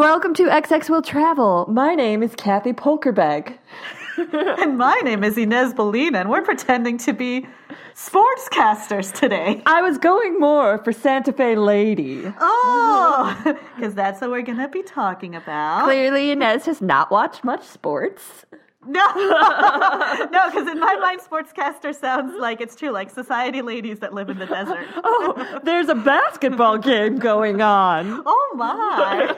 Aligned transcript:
welcome 0.00 0.32
to 0.32 0.44
XX 0.44 0.88
Will 0.88 1.02
Travel. 1.02 1.66
My 1.68 1.94
name 1.94 2.22
is 2.22 2.34
Kathy 2.34 2.72
Polkerbag. 2.72 3.58
and 4.16 4.78
my 4.78 4.98
name 5.04 5.22
is 5.22 5.36
Inez 5.36 5.74
Bolina, 5.74 6.22
and 6.22 6.30
we're 6.30 6.40
pretending 6.40 6.96
to 6.96 7.12
be 7.12 7.46
sportscasters 7.94 9.12
today. 9.12 9.62
I 9.66 9.82
was 9.82 9.98
going 9.98 10.40
more 10.40 10.78
for 10.78 10.90
Santa 10.90 11.34
Fe 11.34 11.54
Lady. 11.54 12.22
Oh, 12.40 13.58
because 13.76 13.94
that's 13.94 14.22
what 14.22 14.30
we're 14.30 14.40
going 14.40 14.56
to 14.56 14.68
be 14.68 14.82
talking 14.82 15.34
about. 15.34 15.84
Clearly, 15.84 16.30
Inez 16.30 16.64
has 16.64 16.80
not 16.80 17.10
watched 17.10 17.44
much 17.44 17.62
sports. 17.62 18.46
No, 18.86 19.06
no, 20.32 20.50
because 20.50 20.66
in 20.66 20.80
my 20.80 20.96
mind, 20.96 21.20
sportscaster 21.20 21.94
sounds 21.94 22.34
like 22.40 22.60
it's 22.62 22.74
true, 22.74 22.90
like 22.90 23.10
society 23.10 23.60
ladies 23.60 23.98
that 23.98 24.14
live 24.14 24.30
in 24.30 24.38
the 24.38 24.46
desert. 24.46 24.86
Oh, 25.04 25.60
there's 25.64 25.88
a 25.90 25.94
basketball 25.94 26.78
game 26.78 27.18
going 27.18 27.60
on. 27.60 28.22
Oh 28.24 28.52
my! 28.56 29.34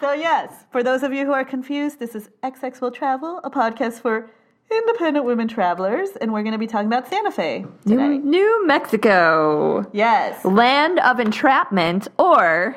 so 0.00 0.12
yes, 0.12 0.52
for 0.72 0.82
those 0.82 1.02
of 1.04 1.12
you 1.12 1.24
who 1.26 1.32
are 1.32 1.44
confused, 1.44 1.98
this 2.00 2.14
is 2.16 2.28
XX 2.42 2.80
Will 2.80 2.90
Travel, 2.90 3.40
a 3.44 3.50
podcast 3.50 4.00
for 4.00 4.30
independent 4.70 5.24
women 5.24 5.46
travelers, 5.46 6.10
and 6.20 6.32
we're 6.32 6.42
going 6.42 6.52
to 6.52 6.58
be 6.58 6.66
talking 6.66 6.88
about 6.88 7.08
Santa 7.08 7.30
Fe 7.30 7.64
today. 7.86 8.08
New, 8.08 8.18
New 8.18 8.66
Mexico, 8.66 9.88
Yes. 9.92 10.44
land 10.44 10.98
of 11.00 11.20
entrapment, 11.20 12.08
or 12.18 12.76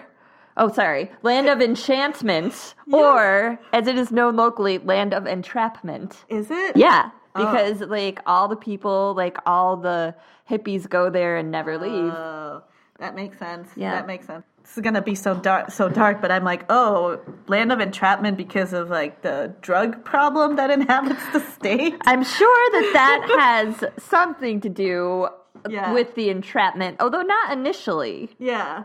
oh, 0.59 0.71
sorry, 0.71 1.09
land 1.23 1.47
of 1.47 1.61
enchantment, 1.61 2.75
or 2.91 3.59
as 3.73 3.87
it 3.87 3.97
is 3.97 4.11
known 4.11 4.35
locally, 4.35 4.77
land 4.77 5.13
of 5.13 5.25
entrapment. 5.25 6.23
Is 6.29 6.51
it? 6.51 6.77
Yeah, 6.77 7.09
oh. 7.35 7.45
because 7.45 7.81
like 7.81 8.19
all 8.27 8.47
the 8.47 8.55
people, 8.55 9.15
like 9.15 9.37
all 9.45 9.77
the 9.77 10.13
hippies 10.47 10.87
go 10.87 11.09
there 11.09 11.37
and 11.37 11.49
never 11.49 11.73
oh, 11.73 11.77
leave. 11.77 12.13
Oh, 12.13 12.63
that 12.99 13.15
makes 13.15 13.39
sense. 13.39 13.69
Yeah. 13.75 13.91
That 13.95 14.07
makes 14.07 14.27
sense. 14.27 14.45
This 14.63 14.77
is 14.77 14.83
gonna 14.83 15.01
be 15.01 15.15
so 15.15 15.33
dark, 15.33 15.71
so 15.71 15.89
dark. 15.89 16.21
But 16.21 16.31
I'm 16.31 16.43
like, 16.43 16.65
oh, 16.69 17.19
land 17.47 17.71
of 17.71 17.79
entrapment 17.79 18.37
because 18.37 18.73
of 18.73 18.89
like 18.89 19.21
the 19.21 19.55
drug 19.61 20.03
problem 20.03 20.57
that 20.57 20.69
inhabits 20.69 21.25
the 21.33 21.39
state. 21.39 21.95
I'm 22.05 22.23
sure 22.23 22.71
that 22.71 22.91
that 22.93 23.37
has 23.39 24.03
something 24.03 24.61
to 24.61 24.69
do 24.69 25.29
Yeah. 25.67 25.93
with 25.93 26.15
the 26.15 26.29
entrapment, 26.29 26.97
although 26.99 27.21
not 27.21 27.51
initially. 27.51 28.29
Yeah, 28.37 28.83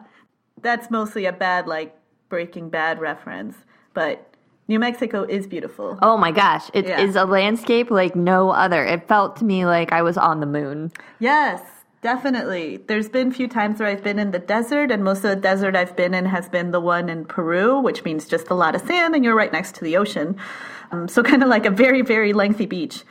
that's 0.65 0.91
mostly 0.91 1.27
a 1.27 1.33
bad 1.33 1.69
like 1.69 1.97
Breaking 2.29 2.69
Bad 2.71 2.99
reference, 2.99 3.55
but 3.93 4.35
New 4.67 4.79
Mexico 4.81 5.23
is 5.23 5.47
beautiful. 5.47 5.99
Oh 6.03 6.17
my 6.17 6.33
gosh, 6.33 6.69
it 6.75 6.87
is 6.87 7.15
Yeah. 7.15 7.23
a 7.23 7.27
landscape 7.27 7.91
like 7.91 8.17
no 8.17 8.51
other. 8.51 8.85
It 8.85 9.07
felt 9.07 9.37
to 9.37 9.45
me 9.45 9.67
like 9.67 9.93
I 9.93 10.03
was 10.03 10.17
on 10.17 10.41
the 10.41 10.47
moon. 10.47 10.91
Yes, 11.21 11.61
definitely. 12.01 12.79
There's 12.87 13.09
been 13.11 13.29
a 13.29 13.31
few 13.31 13.47
times 13.47 13.79
where 13.79 13.89
I've 13.89 14.03
been 14.03 14.19
in 14.19 14.31
the 14.31 14.39
desert, 14.39 14.91
and 14.91 15.05
most 15.05 15.19
of 15.19 15.31
the 15.31 15.37
desert 15.37 15.77
I've 15.77 15.95
been 15.95 16.15
in 16.15 16.25
has 16.27 16.49
been 16.49 16.71
the 16.71 16.81
one 16.81 17.09
in 17.11 17.25
Peru, 17.27 17.79
which 17.79 18.05
means 18.05 18.27
just 18.27 18.49
a 18.51 18.55
lot 18.55 18.75
of 18.75 18.81
sand, 18.81 19.15
and 19.15 19.23
you're 19.25 19.37
right 19.37 19.53
next 19.53 19.75
to 19.77 19.85
the 19.85 19.97
ocean. 19.99 20.37
Um, 20.91 21.09
so, 21.09 21.23
kind 21.23 21.43
of 21.43 21.49
like 21.49 21.67
a 21.67 21.71
very, 21.71 22.01
very 22.03 22.33
lengthy 22.33 22.67
beach. 22.67 23.05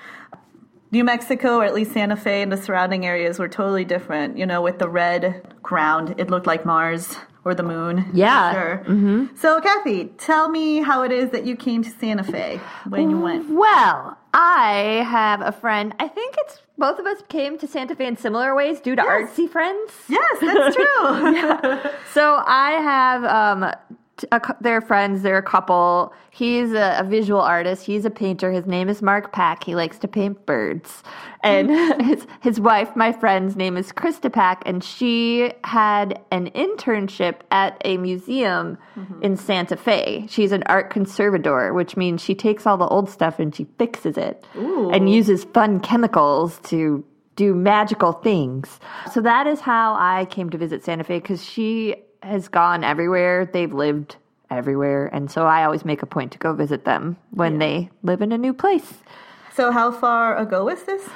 New 0.91 1.03
Mexico, 1.03 1.57
or 1.57 1.65
at 1.65 1.73
least 1.73 1.91
Santa 1.91 2.15
Fe 2.15 2.41
and 2.43 2.51
the 2.51 2.57
surrounding 2.57 3.05
areas, 3.05 3.39
were 3.39 3.47
totally 3.47 3.83
different. 3.85 4.37
You 4.37 4.45
know, 4.45 4.61
with 4.61 4.77
the 4.79 4.87
red 4.89 5.53
ground, 5.63 6.15
it 6.19 6.29
looked 6.29 6.45
like 6.47 6.65
Mars 6.65 7.17
or 7.45 7.53
the 7.53 7.63
moon. 7.63 8.05
Yeah. 8.13 8.53
Sure. 8.53 8.77
Mm-hmm. 8.87 9.35
So, 9.35 9.59
Kathy, 9.61 10.05
tell 10.17 10.49
me 10.49 10.81
how 10.81 11.03
it 11.03 11.11
is 11.11 11.31
that 11.31 11.45
you 11.45 11.55
came 11.55 11.83
to 11.83 11.89
Santa 11.89 12.23
Fe 12.23 12.59
when 12.87 13.09
you 13.09 13.19
went. 13.19 13.49
Well, 13.49 14.17
I 14.33 15.05
have 15.07 15.41
a 15.41 15.51
friend. 15.51 15.93
I 15.99 16.07
think 16.07 16.35
it's 16.39 16.61
both 16.77 16.99
of 16.99 17.05
us 17.05 17.21
came 17.29 17.57
to 17.59 17.67
Santa 17.67 17.95
Fe 17.95 18.07
in 18.07 18.17
similar 18.17 18.55
ways 18.55 18.79
due 18.79 18.95
to 18.95 19.01
artsy 19.01 19.49
friends. 19.49 19.91
Yes, 20.07 20.37
that's 20.41 20.75
true. 20.75 21.91
So 22.13 22.41
I 22.45 22.71
have 22.81 23.23
um, 23.25 23.71
a, 24.31 24.55
they're 24.61 24.81
friends. 24.81 25.21
They're 25.21 25.37
a 25.37 25.43
couple. 25.43 26.13
He's 26.31 26.71
a, 26.71 26.97
a 26.99 27.03
visual 27.03 27.41
artist. 27.41 27.85
He's 27.85 28.05
a 28.05 28.09
painter. 28.09 28.51
His 28.51 28.65
name 28.65 28.89
is 28.89 29.01
Mark 29.01 29.31
Pack. 29.31 29.63
He 29.63 29.75
likes 29.75 29.97
to 29.99 30.07
paint 30.07 30.45
birds. 30.45 31.03
And 31.43 31.69
mm. 31.69 32.01
his 32.07 32.27
his 32.41 32.59
wife, 32.59 32.95
my 32.95 33.11
friend's 33.11 33.55
name 33.55 33.77
is 33.77 33.91
Krista 33.91 34.31
Pack, 34.31 34.63
and 34.65 34.83
she 34.83 35.51
had 35.63 36.21
an 36.31 36.49
internship 36.51 37.41
at 37.51 37.81
a 37.85 37.97
museum 37.97 38.77
mm-hmm. 38.95 39.23
in 39.23 39.37
Santa 39.37 39.77
Fe. 39.77 40.25
She's 40.29 40.51
an 40.51 40.63
art 40.67 40.89
conservator, 40.89 41.73
which 41.73 41.97
means 41.97 42.21
she 42.21 42.35
takes 42.35 42.65
all 42.65 42.77
the 42.77 42.87
old 42.87 43.09
stuff 43.09 43.39
and 43.39 43.53
she 43.55 43.65
fixes 43.77 44.17
it 44.17 44.45
and 44.55 45.11
uses 45.11 45.43
fun 45.45 45.79
chemicals 45.79 46.59
to 46.65 47.03
do 47.35 47.53
magical 47.53 48.13
things. 48.13 48.79
So 49.11 49.21
that 49.21 49.47
is 49.47 49.59
how 49.59 49.95
I 49.95 50.25
came 50.25 50.49
to 50.51 50.57
visit 50.57 50.83
Santa 50.83 51.03
Fe 51.03 51.19
because 51.19 51.43
she 51.43 51.95
has 52.23 52.47
gone 52.47 52.83
everywhere. 52.83 53.45
They've 53.45 53.73
lived 53.73 54.17
everywhere. 54.49 55.07
And 55.07 55.29
so 55.29 55.45
I 55.45 55.63
always 55.65 55.83
make 55.85 56.01
a 56.01 56.05
point 56.05 56.31
to 56.33 56.37
go 56.37 56.53
visit 56.53 56.85
them 56.85 57.17
when 57.31 57.59
they 57.59 57.89
live 58.01 58.21
in 58.21 58.31
a 58.31 58.37
new 58.37 58.53
place. 58.53 58.93
so, 59.53 59.71
how 59.71 59.91
far 59.91 60.37
ago 60.37 60.65
was 60.65 60.83
this? 60.83 61.07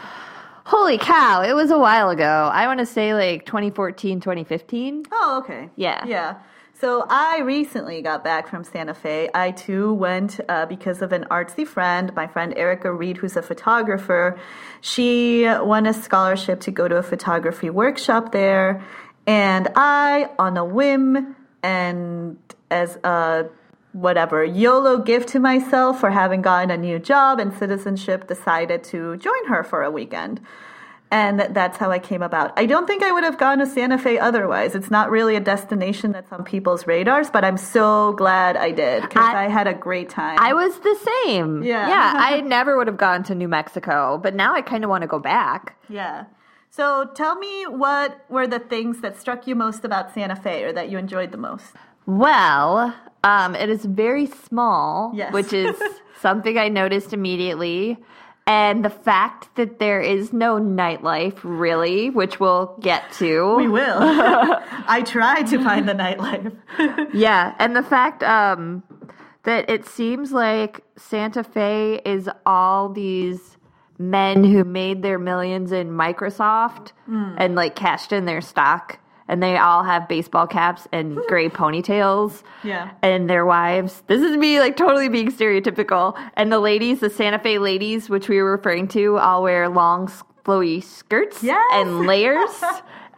Holy 0.65 0.97
cow, 0.97 1.43
it 1.43 1.53
was 1.53 1.71
a 1.71 1.79
while 1.79 2.09
ago. 2.09 2.49
I 2.51 2.67
want 2.67 2.81
to 2.81 2.85
say 2.85 3.13
like 3.13 3.45
2014, 3.45 4.19
2015. 4.19 5.05
Oh, 5.13 5.41
okay. 5.41 5.69
Yeah. 5.77 6.05
Yeah. 6.05 6.35
So 6.79 7.05
I 7.09 7.39
recently 7.39 8.03
got 8.03 8.23
back 8.23 8.47
from 8.47 8.63
Santa 8.63 8.93
Fe. 8.93 9.29
I 9.33 9.49
too 9.49 9.93
went 9.93 10.39
uh, 10.47 10.67
because 10.67 11.01
of 11.01 11.11
an 11.11 11.25
artsy 11.31 11.65
friend, 11.65 12.13
my 12.15 12.27
friend 12.27 12.53
Erica 12.55 12.93
Reed, 12.93 13.17
who's 13.17 13.35
a 13.35 13.41
photographer. 13.41 14.37
She 14.81 15.45
won 15.45 15.87
a 15.87 15.93
scholarship 15.93 16.59
to 16.61 16.71
go 16.71 16.87
to 16.87 16.97
a 16.97 17.01
photography 17.01 17.71
workshop 17.71 18.31
there. 18.31 18.83
And 19.27 19.67
I, 19.75 20.29
on 20.39 20.55
a 20.57 20.63
whim 20.65 21.35
and 21.61 22.37
as 22.71 22.97
a 23.03 23.45
whatever 23.91 24.43
YOLO 24.43 24.99
gift 24.99 25.29
to 25.29 25.39
myself 25.39 25.99
for 25.99 26.11
having 26.11 26.41
gotten 26.41 26.71
a 26.71 26.77
new 26.77 26.97
job 26.99 27.39
and 27.39 27.53
citizenship, 27.57 28.27
decided 28.27 28.83
to 28.85 29.17
join 29.17 29.45
her 29.47 29.63
for 29.63 29.83
a 29.83 29.91
weekend. 29.91 30.39
And 31.09 31.39
that's 31.39 31.77
how 31.77 31.89
I 31.89 31.99
came 31.99 32.21
about. 32.21 32.51
I 32.59 32.65
don't 32.65 32.85
think 32.85 33.01
I 33.01 33.13
would 33.13 33.23
have 33.23 33.37
gone 33.37 33.59
to 33.59 33.65
Santa 33.65 33.97
Fe 33.97 34.19
otherwise. 34.19 34.75
It's 34.75 34.91
not 34.91 35.09
really 35.09 35.37
a 35.37 35.39
destination 35.39 36.11
that's 36.11 36.29
on 36.33 36.43
people's 36.43 36.85
radars, 36.85 37.29
but 37.29 37.45
I'm 37.45 37.55
so 37.55 38.11
glad 38.13 38.57
I 38.57 38.71
did 38.71 39.03
because 39.03 39.23
I- 39.23 39.45
I, 39.45 39.47
had 39.47 39.67
a 39.67 39.73
great 39.73 40.09
time. 40.09 40.37
I 40.39 40.53
was 40.53 40.77
the 40.79 40.95
same. 41.25 41.63
Yeah. 41.63 41.87
Yeah, 41.87 42.13
I 42.17 42.41
never 42.41 42.75
would 42.77 42.87
have 42.87 42.97
gone 42.97 43.23
to 43.23 43.35
New 43.35 43.47
Mexico, 43.47 44.19
but 44.21 44.35
now 44.35 44.53
I 44.53 44.61
kind 44.61 44.83
of 44.83 44.89
want 44.89 45.03
to 45.03 45.07
go 45.07 45.19
back. 45.19 45.77
yeah. 45.89 46.25
So 46.69 47.05
tell 47.15 47.35
me 47.35 47.65
what 47.65 48.23
were 48.29 48.47
the 48.47 48.59
things 48.59 49.01
that 49.01 49.19
struck 49.19 49.47
you 49.47 49.55
most 49.55 49.83
about 49.83 50.13
Santa 50.13 50.35
Fe 50.35 50.63
or 50.63 50.73
that 50.73 50.89
you 50.89 50.97
enjoyed 50.97 51.31
the 51.31 51.37
most? 51.37 51.73
Well, 52.05 52.93
um, 53.23 53.55
it 53.55 53.69
is 53.69 53.83
very 53.85 54.25
small, 54.27 55.11
Yes. 55.15 55.33
which 55.33 55.53
is 55.53 55.75
something 56.21 56.57
I 56.57 56.67
noticed 56.69 57.13
immediately. 57.13 57.97
And 58.45 58.85
the 58.85 58.89
fact 58.89 59.53
that 59.55 59.77
there 59.79 59.99
is 59.99 60.31
no 60.31 60.57
nightlife, 60.57 61.39
really, 61.43 62.09
which 62.09 62.39
we'll 62.39 62.77
get 62.79 63.11
to. 63.13 63.55
We 63.57 63.67
will. 63.67 63.97
I 63.99 65.03
tried 65.05 65.47
to 65.47 65.61
find 65.61 65.87
the 65.89 65.93
nightlife. 65.93 66.55
Yeah, 67.13 67.55
and 67.59 67.75
the 67.75 67.83
fact 67.83 68.23
um, 68.23 68.83
that 69.43 69.69
it 69.69 69.85
seems 69.85 70.31
like 70.31 70.81
Santa 70.95 71.43
Fe 71.43 72.01
is 72.05 72.29
all 72.45 72.87
these 72.87 73.56
men 73.99 74.43
who 74.43 74.63
made 74.63 75.01
their 75.01 75.19
millions 75.19 75.71
in 75.71 75.89
Microsoft 75.89 76.91
hmm. 77.05 77.33
and 77.37 77.55
like 77.55 77.75
cashed 77.75 78.11
in 78.11 78.25
their 78.25 78.41
stock, 78.41 78.99
and 79.27 79.41
they 79.41 79.57
all 79.57 79.83
have 79.83 80.07
baseball 80.07 80.47
caps 80.47 80.87
and 80.91 81.13
hmm. 81.13 81.21
gray 81.27 81.49
ponytails. 81.49 82.43
Yeah. 82.63 82.91
and 83.01 83.29
their 83.29 83.45
wives. 83.45 84.03
This 84.07 84.21
is 84.21 84.37
me 84.37 84.59
like 84.59 84.75
totally 84.77 85.09
being 85.09 85.31
stereotypical. 85.31 86.17
And 86.35 86.51
the 86.51 86.59
ladies, 86.59 86.99
the 86.99 87.09
Santa 87.09 87.39
Fe 87.39 87.59
ladies, 87.59 88.09
which 88.09 88.29
we 88.29 88.41
were 88.41 88.51
referring 88.51 88.87
to, 88.89 89.17
all 89.17 89.43
wear 89.43 89.69
long 89.69 90.11
flowy 90.43 90.83
skirts 90.83 91.43
Yes. 91.43 91.61
and 91.73 92.05
layers. 92.05 92.49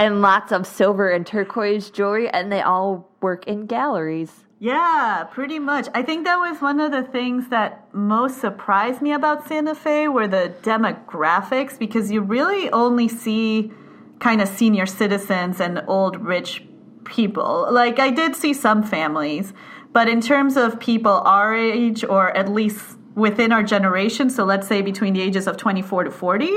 And 0.01 0.21
lots 0.21 0.53
of 0.53 0.65
silver 0.65 1.09
and 1.09 1.27
turquoise 1.27 1.89
jewelry, 1.89 2.29
and 2.29 2.49
they 2.49 2.61
all 2.61 3.09
work 3.19 3.45
in 3.47 3.65
galleries. 3.65 4.45
Yeah, 4.61 5.25
pretty 5.31 5.57
much. 5.57 5.87
I 5.95 6.03
think 6.03 6.25
that 6.25 6.35
was 6.35 6.61
one 6.61 6.81
of 6.81 6.91
the 6.91 7.03
things 7.03 7.47
that 7.47 7.87
most 7.93 8.39
surprised 8.41 9.01
me 9.01 9.13
about 9.13 9.47
Santa 9.47 9.73
Fe 9.73 10.09
were 10.09 10.27
the 10.27 10.53
demographics 10.63 11.79
because 11.79 12.11
you 12.11 12.19
really 12.21 12.69
only 12.71 13.07
see 13.07 13.71
kind 14.19 14.41
of 14.41 14.49
senior 14.49 14.85
citizens 14.85 15.61
and 15.61 15.81
old 15.87 16.17
rich 16.21 16.65
people. 17.05 17.69
Like 17.71 17.99
I 17.99 18.09
did 18.09 18.35
see 18.35 18.53
some 18.53 18.83
families, 18.83 19.53
but 19.93 20.09
in 20.09 20.19
terms 20.19 20.57
of 20.57 20.77
people 20.79 21.13
our 21.25 21.55
age 21.55 22.03
or 22.03 22.35
at 22.35 22.49
least 22.49 22.97
within 23.15 23.53
our 23.53 23.63
generation, 23.63 24.29
so 24.29 24.43
let's 24.43 24.67
say 24.67 24.81
between 24.81 25.13
the 25.13 25.21
ages 25.21 25.47
of 25.47 25.55
24 25.55 26.03
to 26.03 26.11
40, 26.11 26.49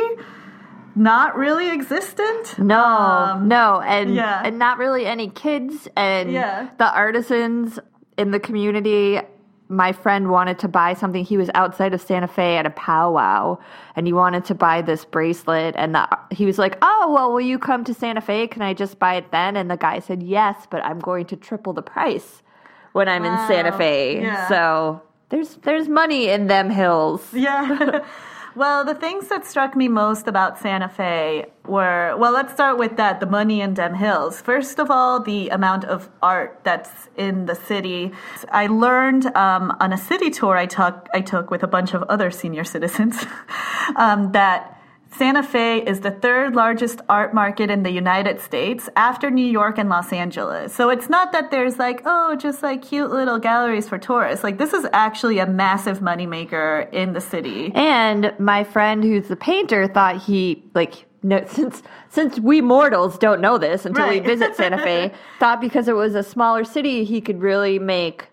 not 0.96 1.36
really 1.36 1.70
existent. 1.70 2.58
No, 2.58 2.84
Um, 2.84 3.48
no, 3.48 3.80
and 3.80 4.14
yeah. 4.14 4.42
and 4.44 4.58
not 4.58 4.76
really 4.78 5.06
any 5.06 5.30
kids 5.30 5.88
and 5.96 6.30
Yeah. 6.32 6.68
the 6.78 6.92
artisans 6.92 7.78
in 8.18 8.30
the 8.30 8.40
community. 8.40 9.20
My 9.68 9.92
friend 9.92 10.30
wanted 10.30 10.58
to 10.58 10.68
buy 10.68 10.92
something. 10.92 11.24
He 11.24 11.38
was 11.38 11.48
outside 11.54 11.94
of 11.94 12.02
Santa 12.02 12.28
Fe 12.28 12.56
at 12.58 12.66
a 12.66 12.70
powwow, 12.70 13.58
and 13.96 14.06
he 14.06 14.12
wanted 14.12 14.44
to 14.46 14.54
buy 14.54 14.82
this 14.82 15.04
bracelet. 15.04 15.74
And 15.78 15.94
the, 15.94 16.06
he 16.30 16.44
was 16.44 16.58
like, 16.58 16.76
"Oh, 16.82 17.10
well, 17.14 17.32
will 17.32 17.40
you 17.40 17.58
come 17.58 17.82
to 17.84 17.94
Santa 17.94 18.20
Fe? 18.20 18.48
Can 18.48 18.60
I 18.60 18.74
just 18.74 18.98
buy 18.98 19.14
it 19.14 19.30
then?" 19.30 19.56
And 19.56 19.70
the 19.70 19.78
guy 19.78 20.00
said, 20.00 20.22
"Yes, 20.22 20.66
but 20.70 20.84
I'm 20.84 20.98
going 20.98 21.24
to 21.26 21.36
triple 21.36 21.72
the 21.72 21.82
price." 21.82 22.42
when 22.92 23.08
I'm 23.08 23.24
in 23.24 23.36
Santa 23.48 23.72
Fe. 23.72 24.20
Yeah. 24.22 24.48
So 24.48 25.02
there's 25.30 25.56
there's 25.62 25.88
money 25.88 26.28
in 26.28 26.46
them 26.46 26.70
hills. 26.70 27.26
Yeah. 27.32 28.04
well, 28.54 28.84
the 28.84 28.94
things 28.94 29.28
that 29.28 29.46
struck 29.46 29.76
me 29.76 29.88
most 29.88 30.28
about 30.28 30.58
Santa 30.58 30.88
Fe 30.88 31.46
were 31.66 32.14
well, 32.18 32.32
let's 32.32 32.52
start 32.52 32.78
with 32.78 32.96
that 32.96 33.20
the 33.20 33.26
money 33.26 33.60
in 33.60 33.74
Dem 33.74 33.94
Hills. 33.94 34.40
First 34.40 34.78
of 34.78 34.90
all, 34.90 35.20
the 35.20 35.48
amount 35.48 35.84
of 35.84 36.08
art 36.22 36.60
that's 36.64 37.08
in 37.16 37.46
the 37.46 37.54
city. 37.54 38.12
I 38.50 38.66
learned 38.66 39.26
um, 39.36 39.76
on 39.80 39.92
a 39.92 39.98
city 39.98 40.30
tour 40.30 40.56
I 40.56 40.66
took, 40.66 41.08
I 41.14 41.20
took 41.20 41.50
with 41.50 41.62
a 41.62 41.68
bunch 41.68 41.94
of 41.94 42.02
other 42.04 42.30
senior 42.30 42.64
citizens 42.64 43.24
um, 43.96 44.32
that. 44.32 44.78
Santa 45.16 45.42
Fe 45.42 45.82
is 45.82 46.00
the 46.00 46.10
third 46.10 46.54
largest 46.54 47.02
art 47.08 47.34
market 47.34 47.70
in 47.70 47.82
the 47.82 47.90
United 47.90 48.40
States 48.40 48.88
after 48.96 49.30
New 49.30 49.46
York 49.46 49.76
and 49.76 49.90
Los 49.90 50.10
Angeles. 50.10 50.74
So 50.74 50.88
it's 50.88 51.10
not 51.10 51.32
that 51.32 51.50
there's 51.50 51.78
like, 51.78 52.00
oh, 52.06 52.34
just 52.36 52.62
like 52.62 52.82
cute 52.82 53.10
little 53.10 53.38
galleries 53.38 53.88
for 53.88 53.98
tourists. 53.98 54.42
Like 54.42 54.56
this 54.56 54.72
is 54.72 54.86
actually 54.94 55.38
a 55.38 55.46
massive 55.46 56.00
moneymaker 56.00 56.90
in 56.92 57.12
the 57.12 57.20
city. 57.20 57.72
And 57.74 58.32
my 58.38 58.64
friend 58.64 59.04
who's 59.04 59.28
the 59.28 59.36
painter 59.36 59.86
thought 59.86 60.22
he 60.22 60.64
like 60.74 61.04
no 61.22 61.44
since 61.46 61.82
since 62.08 62.40
we 62.40 62.60
mortals 62.60 63.18
don't 63.18 63.40
know 63.40 63.58
this 63.58 63.84
until 63.84 64.08
we 64.08 64.20
visit 64.20 64.56
Santa 64.56 64.78
Fe, 64.78 65.12
thought 65.38 65.60
because 65.60 65.88
it 65.88 65.94
was 65.94 66.14
a 66.14 66.22
smaller 66.22 66.64
city 66.64 67.04
he 67.04 67.20
could 67.20 67.40
really 67.40 67.78
make 67.78 68.28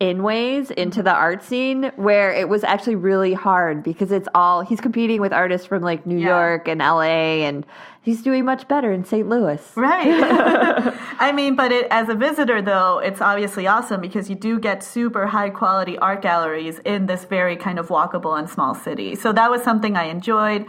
inways 0.00 0.70
into 0.70 1.02
the 1.02 1.12
art 1.12 1.42
scene 1.44 1.92
where 1.96 2.32
it 2.32 2.48
was 2.48 2.64
actually 2.64 2.96
really 2.96 3.34
hard 3.34 3.82
because 3.82 4.10
it's 4.10 4.28
all 4.34 4.62
he's 4.62 4.80
competing 4.80 5.20
with 5.20 5.32
artists 5.32 5.66
from 5.66 5.82
like 5.82 6.06
New 6.06 6.16
Yeah. 6.16 6.28
York 6.28 6.68
and 6.68 6.80
LA 6.80 7.44
and 7.46 7.66
he's 8.00 8.22
doing 8.22 8.46
much 8.46 8.66
better 8.66 8.90
in 8.92 9.04
St. 9.04 9.28
Louis. 9.28 9.60
Right. 9.76 10.06
I 11.20 11.32
mean, 11.32 11.54
but 11.54 11.70
it, 11.70 11.86
as 11.90 12.08
a 12.08 12.14
visitor, 12.14 12.62
though, 12.62 12.98
it's 12.98 13.20
obviously 13.20 13.66
awesome 13.66 14.00
because 14.00 14.30
you 14.30 14.36
do 14.36 14.58
get 14.58 14.82
super 14.82 15.26
high 15.26 15.50
quality 15.50 15.98
art 15.98 16.22
galleries 16.22 16.78
in 16.86 17.04
this 17.04 17.26
very 17.26 17.56
kind 17.56 17.78
of 17.78 17.88
walkable 17.88 18.38
and 18.38 18.48
small 18.48 18.74
city. 18.74 19.14
So 19.16 19.32
that 19.34 19.50
was 19.50 19.62
something 19.62 19.96
I 19.98 20.04
enjoyed, 20.04 20.64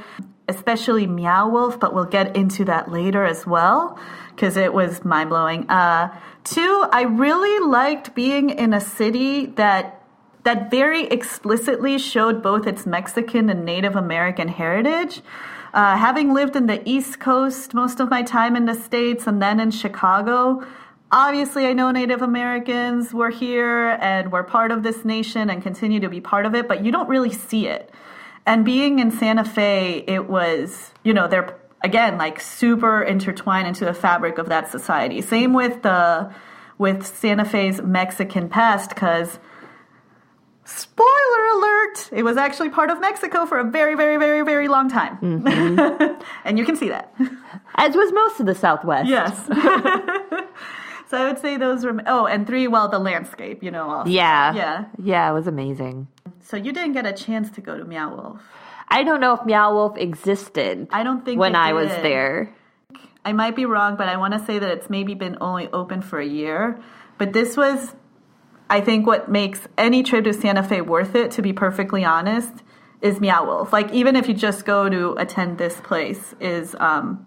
especially 0.49 1.07
Meow 1.07 1.47
Wolf, 1.47 1.79
but 1.79 1.93
we'll 1.93 2.03
get 2.03 2.35
into 2.35 2.65
that 2.65 2.91
later 2.91 3.23
as 3.23 3.47
well 3.47 3.97
because 4.35 4.57
it 4.57 4.73
was 4.73 5.05
mind 5.05 5.29
blowing. 5.29 5.69
Uh, 5.69 6.13
two, 6.43 6.85
I 6.91 7.03
really 7.03 7.67
liked 7.67 8.15
being 8.15 8.49
in 8.49 8.73
a 8.73 8.81
city 8.81 9.47
that 9.47 9.97
that 10.43 10.71
very 10.71 11.05
explicitly 11.05 11.99
showed 11.99 12.41
both 12.41 12.65
its 12.65 12.85
Mexican 12.85 13.49
and 13.49 13.63
Native 13.63 13.95
American 13.95 14.47
heritage. 14.47 15.21
Uh, 15.73 15.95
having 15.95 16.33
lived 16.33 16.55
in 16.55 16.65
the 16.65 16.81
East 16.89 17.19
Coast 17.19 17.73
most 17.73 17.99
of 17.99 18.09
my 18.09 18.23
time 18.23 18.55
in 18.55 18.65
the 18.65 18.73
States 18.73 19.27
and 19.27 19.41
then 19.41 19.59
in 19.59 19.71
Chicago, 19.71 20.65
obviously 21.11 21.67
I 21.67 21.73
know 21.73 21.91
Native 21.91 22.21
Americans 22.21 23.13
were 23.13 23.29
here 23.29 23.97
and 24.01 24.31
were 24.31 24.43
part 24.43 24.71
of 24.71 24.83
this 24.83 25.05
nation 25.05 25.49
and 25.49 25.61
continue 25.61 25.99
to 25.99 26.09
be 26.09 26.19
part 26.19 26.45
of 26.45 26.55
it, 26.55 26.67
but 26.67 26.83
you 26.83 26.91
don't 26.91 27.07
really 27.07 27.31
see 27.31 27.67
it. 27.67 27.91
And 28.45 28.65
being 28.65 28.99
in 28.99 29.11
Santa 29.11 29.45
Fe, 29.45 30.03
it 30.07 30.27
was, 30.27 30.91
you 31.03 31.13
know, 31.13 31.27
they're 31.27 31.55
again 31.83 32.17
like 32.17 32.39
super 32.39 33.01
intertwined 33.01 33.67
into 33.67 33.85
the 33.85 33.93
fabric 33.93 34.37
of 34.37 34.49
that 34.49 34.71
society. 34.71 35.21
Same 35.21 35.53
with 35.53 35.81
the 35.81 36.33
with 36.81 37.05
Santa 37.05 37.45
Fe's 37.45 37.79
Mexican 37.81 38.49
past, 38.49 38.89
because 38.89 39.39
spoiler 40.65 41.45
alert, 41.53 42.09
it 42.11 42.23
was 42.23 42.37
actually 42.37 42.69
part 42.69 42.89
of 42.89 42.99
Mexico 42.99 43.45
for 43.45 43.59
a 43.59 43.63
very, 43.63 43.95
very, 43.95 44.17
very, 44.17 44.43
very 44.43 44.67
long 44.67 44.89
time. 44.89 45.17
Mm-hmm. 45.19 46.21
and 46.45 46.57
you 46.57 46.65
can 46.65 46.75
see 46.75 46.89
that. 46.89 47.13
As 47.75 47.95
was 47.95 48.11
most 48.11 48.39
of 48.39 48.47
the 48.47 48.55
Southwest. 48.55 49.07
Yes. 49.07 49.45
so 51.07 51.17
I 51.17 51.25
would 51.27 51.39
say 51.39 51.55
those 51.57 51.85
were. 51.85 52.01
Oh, 52.07 52.25
and 52.25 52.47
three, 52.47 52.67
well, 52.67 52.87
the 52.89 52.99
landscape, 52.99 53.61
you 53.61 53.69
know. 53.69 53.89
Also. 53.89 54.09
Yeah. 54.09 54.55
Yeah. 54.55 54.85
Yeah, 55.01 55.29
it 55.29 55.33
was 55.33 55.45
amazing. 55.45 56.07
So 56.43 56.57
you 56.57 56.73
didn't 56.73 56.93
get 56.93 57.05
a 57.05 57.13
chance 57.13 57.51
to 57.51 57.61
go 57.61 57.77
to 57.77 57.85
Meow 57.85 58.15
Wolf. 58.15 58.41
I 58.91 59.03
don't 59.03 59.21
know 59.21 59.33
if 59.33 59.45
Meow 59.45 59.73
Wolf 59.73 59.97
existed 59.97 60.89
I 60.91 61.03
don't 61.03 61.23
think 61.23 61.39
when 61.39 61.55
I 61.55 61.71
was 61.71 61.89
there. 61.89 62.53
I 63.23 63.31
might 63.33 63.55
be 63.55 63.65
wrong, 63.65 63.95
but 63.95 64.09
I 64.09 64.17
want 64.17 64.33
to 64.33 64.45
say 64.45 64.59
that 64.59 64.69
it's 64.69 64.89
maybe 64.89 65.13
been 65.13 65.37
only 65.39 65.69
open 65.71 66.01
for 66.01 66.19
a 66.19 66.25
year. 66.25 66.81
But 67.17 67.33
this 67.33 67.55
was, 67.55 67.95
I 68.69 68.81
think, 68.81 69.07
what 69.07 69.29
makes 69.29 69.67
any 69.77 70.03
trip 70.03 70.25
to 70.25 70.33
Santa 70.33 70.63
Fe 70.63 70.81
worth 70.81 71.15
it, 71.15 71.31
to 71.31 71.41
be 71.41 71.53
perfectly 71.53 72.03
honest, 72.03 72.51
is 72.99 73.21
Meow 73.21 73.45
Wolf. 73.45 73.71
Like, 73.71 73.91
even 73.93 74.15
if 74.15 74.27
you 74.27 74.33
just 74.33 74.65
go 74.65 74.89
to 74.89 75.13
attend 75.13 75.57
this 75.57 75.79
place, 75.81 76.33
is 76.39 76.75
um, 76.79 77.25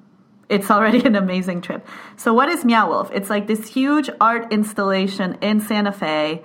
it's 0.49 0.71
already 0.71 1.01
an 1.07 1.17
amazing 1.17 1.61
trip. 1.63 1.87
So, 2.17 2.35
what 2.35 2.49
is 2.49 2.65
Meow 2.65 2.89
Wolf? 2.89 3.11
It's 3.15 3.31
like 3.31 3.47
this 3.47 3.69
huge 3.69 4.11
art 4.21 4.53
installation 4.53 5.39
in 5.41 5.61
Santa 5.61 5.93
Fe 5.93 6.43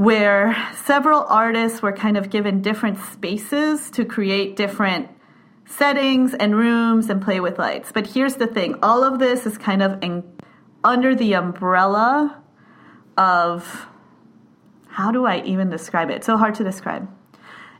where 0.00 0.56
several 0.82 1.24
artists 1.24 1.82
were 1.82 1.92
kind 1.92 2.16
of 2.16 2.30
given 2.30 2.62
different 2.62 2.98
spaces 3.12 3.90
to 3.90 4.02
create 4.02 4.56
different 4.56 5.06
settings 5.66 6.32
and 6.32 6.56
rooms 6.56 7.10
and 7.10 7.20
play 7.20 7.38
with 7.38 7.58
lights. 7.58 7.92
But 7.92 8.06
here's 8.06 8.36
the 8.36 8.46
thing 8.46 8.76
all 8.82 9.04
of 9.04 9.18
this 9.18 9.44
is 9.44 9.58
kind 9.58 9.82
of 9.82 10.02
in, 10.02 10.24
under 10.82 11.14
the 11.14 11.34
umbrella 11.34 12.42
of 13.18 13.88
how 14.88 15.12
do 15.12 15.26
I 15.26 15.42
even 15.42 15.68
describe 15.68 16.08
it? 16.08 16.24
So 16.24 16.38
hard 16.38 16.54
to 16.54 16.64
describe. 16.64 17.06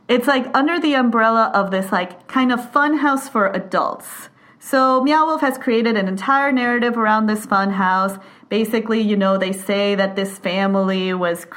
It's 0.07 0.27
like 0.27 0.45
under 0.55 0.79
the 0.79 0.93
umbrella 0.93 1.49
of 1.55 1.71
this 1.71 1.91
like 1.91 2.27
kind 2.27 2.51
of 2.51 2.71
fun 2.71 2.99
house 2.99 3.29
for 3.29 3.47
adults. 3.47 4.29
So 4.59 5.01
Meow 5.01 5.25
Wolf 5.25 5.41
has 5.41 5.57
created 5.57 5.97
an 5.97 6.07
entire 6.07 6.51
narrative 6.51 6.99
around 6.99 7.25
this 7.25 7.47
fun 7.47 7.71
house. 7.71 8.19
Basically, 8.47 9.01
you 9.01 9.17
know, 9.17 9.39
they 9.39 9.53
say 9.53 9.95
that 9.95 10.15
this 10.15 10.37
family 10.37 11.15
was 11.15 11.47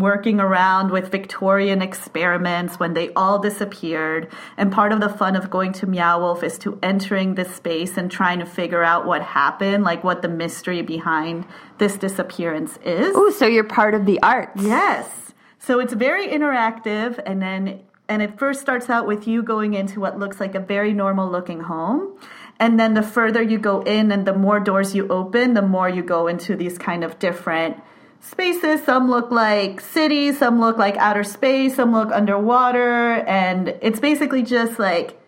working 0.00 0.40
around 0.40 0.90
with 0.90 1.10
Victorian 1.10 1.82
experiments 1.82 2.78
when 2.78 2.94
they 2.94 3.12
all 3.14 3.38
disappeared. 3.38 4.30
And 4.56 4.72
part 4.72 4.92
of 4.92 5.00
the 5.00 5.08
fun 5.08 5.36
of 5.36 5.50
going 5.50 5.72
to 5.74 5.86
Meow 5.86 6.20
Wolf 6.20 6.42
is 6.42 6.58
to 6.58 6.78
entering 6.82 7.34
this 7.34 7.54
space 7.54 7.96
and 7.96 8.10
trying 8.10 8.38
to 8.38 8.46
figure 8.46 8.82
out 8.82 9.06
what 9.06 9.22
happened, 9.22 9.84
like 9.84 10.04
what 10.04 10.22
the 10.22 10.28
mystery 10.28 10.82
behind 10.82 11.46
this 11.78 11.96
disappearance 11.96 12.78
is. 12.84 13.16
Ooh, 13.16 13.32
so 13.32 13.46
you're 13.46 13.64
part 13.64 13.94
of 13.94 14.06
the 14.06 14.20
arts. 14.22 14.62
Yes. 14.62 15.32
So 15.58 15.80
it's 15.80 15.92
very 15.92 16.28
interactive 16.28 17.20
and 17.26 17.42
then 17.42 17.80
and 18.08 18.22
it 18.22 18.38
first 18.38 18.62
starts 18.62 18.88
out 18.88 19.06
with 19.06 19.28
you 19.28 19.42
going 19.42 19.74
into 19.74 20.00
what 20.00 20.18
looks 20.18 20.40
like 20.40 20.54
a 20.54 20.60
very 20.60 20.94
normal 20.94 21.30
looking 21.30 21.60
home. 21.60 22.18
And 22.58 22.80
then 22.80 22.94
the 22.94 23.02
further 23.02 23.42
you 23.42 23.58
go 23.58 23.82
in 23.82 24.10
and 24.10 24.26
the 24.26 24.32
more 24.32 24.60
doors 24.60 24.94
you 24.94 25.06
open, 25.08 25.52
the 25.52 25.62
more 25.62 25.88
you 25.88 26.02
go 26.02 26.26
into 26.26 26.56
these 26.56 26.78
kind 26.78 27.04
of 27.04 27.18
different 27.18 27.76
spaces. 28.20 28.82
Some 28.84 29.10
look 29.10 29.30
like 29.30 29.80
cities, 29.80 30.38
some 30.38 30.60
look 30.60 30.78
like 30.78 30.96
outer 30.96 31.24
space, 31.24 31.76
some 31.76 31.92
look 31.92 32.10
underwater, 32.12 33.24
and 33.26 33.76
it's 33.80 34.00
basically 34.00 34.42
just 34.42 34.78
like 34.78 35.18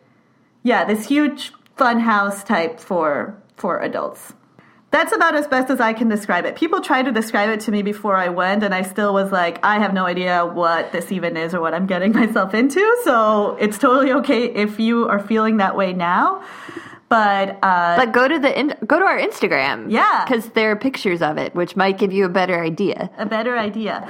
yeah, 0.62 0.84
this 0.84 1.06
huge 1.06 1.52
fun 1.76 2.00
house 2.00 2.44
type 2.44 2.80
for 2.80 3.40
for 3.56 3.80
adults. 3.80 4.34
That's 4.90 5.12
about 5.12 5.36
as 5.36 5.46
best 5.46 5.70
as 5.70 5.80
I 5.80 5.92
can 5.92 6.08
describe 6.08 6.44
it. 6.44 6.56
People 6.56 6.80
tried 6.80 7.04
to 7.04 7.12
describe 7.12 7.48
it 7.50 7.60
to 7.60 7.70
me 7.70 7.82
before 7.82 8.16
I 8.16 8.28
went, 8.28 8.64
and 8.64 8.74
I 8.74 8.82
still 8.82 9.14
was 9.14 9.30
like, 9.30 9.64
I 9.64 9.78
have 9.78 9.94
no 9.94 10.04
idea 10.04 10.44
what 10.44 10.90
this 10.90 11.12
even 11.12 11.36
is 11.36 11.54
or 11.54 11.60
what 11.60 11.74
I'm 11.74 11.86
getting 11.86 12.12
myself 12.22 12.54
into. 12.54 12.80
So 13.04 13.56
it's 13.60 13.78
totally 13.78 14.12
okay 14.14 14.46
if 14.46 14.80
you 14.80 15.08
are 15.08 15.20
feeling 15.20 15.58
that 15.58 15.76
way 15.76 15.92
now. 15.92 16.42
But 17.10 17.58
uh, 17.62 17.96
But 17.96 18.12
go 18.12 18.26
to 18.28 18.38
the 18.38 18.58
in- 18.58 18.76
go 18.86 18.98
to 18.98 19.04
our 19.04 19.18
Instagram. 19.18 19.90
Yeah. 19.90 20.24
because 20.24 20.48
there 20.50 20.70
are 20.70 20.76
pictures 20.76 21.20
of 21.20 21.36
it, 21.38 21.54
which 21.54 21.74
might 21.76 21.98
give 21.98 22.12
you 22.12 22.24
a 22.24 22.28
better 22.30 22.62
idea. 22.62 23.10
a 23.18 23.26
better 23.26 23.58
idea. 23.58 24.08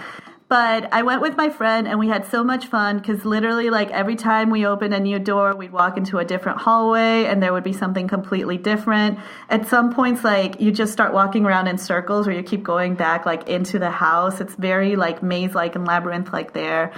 But 0.51 0.93
I 0.93 1.03
went 1.03 1.23
with 1.23 1.37
my 1.37 1.49
friend 1.49 1.87
and 1.87 1.97
we 2.01 2.09
had 2.09 2.27
so 2.27 2.43
much 2.43 2.67
fun 2.67 2.99
because 2.99 3.25
literally, 3.25 3.71
like 3.71 3.91
every 3.93 4.17
time 4.17 4.51
we 4.51 4.67
opened 4.67 4.93
a 4.93 4.99
new 5.01 5.21
door, 5.21 5.55
we'd 5.55 5.71
walk 5.73 5.97
into 5.97 6.19
a 6.19 6.25
different 6.25 6.59
hallway 6.61 7.25
and 7.27 7.41
there 7.41 7.53
would 7.53 7.63
be 7.63 7.73
something 7.73 8.09
completely 8.09 8.59
different. 8.59 9.19
At 9.49 9.69
some 9.69 9.95
points, 9.95 10.25
like 10.25 10.61
you 10.61 10.73
just 10.73 10.93
start 10.93 11.15
walking 11.15 11.47
around 11.47 11.69
in 11.69 11.79
circles 11.79 12.27
or 12.27 12.33
you 12.33 12.43
keep 12.43 12.65
going 12.65 12.97
back 12.97 13.25
like 13.27 13.49
into 13.49 13.79
the 13.79 13.91
house. 13.93 14.41
It's 14.41 14.57
very 14.57 14.97
like 14.97 15.23
maze 15.23 15.55
like 15.55 15.77
and 15.77 15.87
labyrinth 15.87 16.33
like 16.33 16.53
there. 16.53 16.93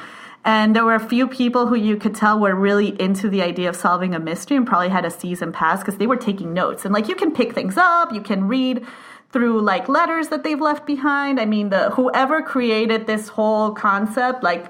And 0.44 0.74
there 0.74 0.84
were 0.84 0.94
a 0.94 1.08
few 1.08 1.28
people 1.28 1.68
who 1.68 1.76
you 1.76 1.96
could 1.96 2.14
tell 2.14 2.38
were 2.38 2.54
really 2.54 3.00
into 3.00 3.28
the 3.28 3.42
idea 3.42 3.68
of 3.68 3.76
solving 3.76 4.14
a 4.14 4.18
mystery 4.18 4.56
and 4.56 4.66
probably 4.66 4.88
had 4.88 5.04
a 5.04 5.10
season 5.10 5.52
pass 5.52 5.80
because 5.80 5.98
they 5.98 6.06
were 6.06 6.16
taking 6.16 6.52
notes. 6.52 6.84
And 6.84 6.92
like 6.92 7.08
you 7.08 7.14
can 7.14 7.30
pick 7.30 7.54
things 7.54 7.76
up, 7.76 8.12
you 8.12 8.20
can 8.20 8.48
read 8.48 8.84
through 9.30 9.60
like 9.62 9.88
letters 9.88 10.28
that 10.28 10.42
they've 10.42 10.60
left 10.60 10.84
behind. 10.84 11.40
I 11.40 11.46
mean, 11.46 11.70
the 11.70 11.90
whoever 11.90 12.42
created 12.42 13.06
this 13.06 13.28
whole 13.28 13.72
concept, 13.72 14.42
like 14.42 14.66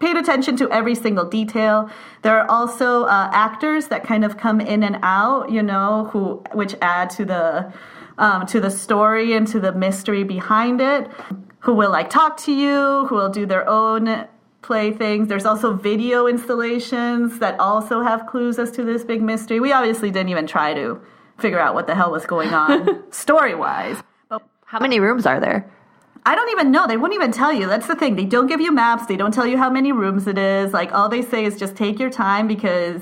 paid 0.00 0.16
attention 0.16 0.56
to 0.56 0.70
every 0.70 0.94
single 0.94 1.24
detail. 1.24 1.90
There 2.22 2.38
are 2.38 2.48
also 2.50 3.04
uh, 3.04 3.30
actors 3.32 3.88
that 3.88 4.04
kind 4.04 4.24
of 4.24 4.36
come 4.36 4.60
in 4.60 4.82
and 4.82 4.98
out, 5.02 5.50
you 5.50 5.62
know, 5.62 6.08
who 6.12 6.42
which 6.52 6.74
add 6.82 7.10
to 7.10 7.24
the 7.24 7.72
um, 8.18 8.46
to 8.46 8.60
the 8.60 8.70
story 8.70 9.32
and 9.32 9.46
to 9.48 9.60
the 9.60 9.72
mystery 9.72 10.24
behind 10.24 10.80
it. 10.80 11.08
Who 11.60 11.74
will 11.74 11.90
like 11.90 12.10
talk 12.10 12.36
to 12.38 12.52
you? 12.52 13.06
Who 13.06 13.14
will 13.14 13.30
do 13.30 13.46
their 13.46 13.68
own 13.68 14.26
play 14.62 14.92
things. 14.92 15.28
There's 15.28 15.46
also 15.46 15.74
video 15.74 16.26
installations 16.26 17.38
that 17.38 17.58
also 17.60 18.02
have 18.02 18.26
clues 18.26 18.58
as 18.58 18.70
to 18.72 18.84
this 18.84 19.04
big 19.04 19.22
mystery. 19.22 19.60
We 19.60 19.72
obviously 19.72 20.10
didn't 20.10 20.30
even 20.30 20.46
try 20.46 20.74
to 20.74 21.00
figure 21.38 21.60
out 21.60 21.74
what 21.74 21.86
the 21.86 21.94
hell 21.94 22.10
was 22.10 22.26
going 22.26 22.52
on 22.52 23.04
story 23.12 23.54
wise. 23.54 24.02
But 24.28 24.42
How 24.64 24.80
many 24.80 25.00
rooms 25.00 25.26
are 25.26 25.40
there? 25.40 25.70
I 26.26 26.34
don't 26.34 26.50
even 26.50 26.70
know. 26.70 26.86
They 26.86 26.96
won't 26.96 27.14
even 27.14 27.32
tell 27.32 27.52
you. 27.52 27.66
That's 27.66 27.86
the 27.86 27.94
thing. 27.94 28.16
They 28.16 28.24
don't 28.24 28.48
give 28.48 28.60
you 28.60 28.72
maps. 28.72 29.06
They 29.06 29.16
don't 29.16 29.32
tell 29.32 29.46
you 29.46 29.56
how 29.56 29.70
many 29.70 29.92
rooms 29.92 30.26
it 30.26 30.36
is. 30.36 30.72
Like 30.72 30.92
all 30.92 31.08
they 31.08 31.22
say 31.22 31.44
is 31.44 31.58
just 31.58 31.76
take 31.76 31.98
your 31.98 32.10
time 32.10 32.46
because 32.48 33.00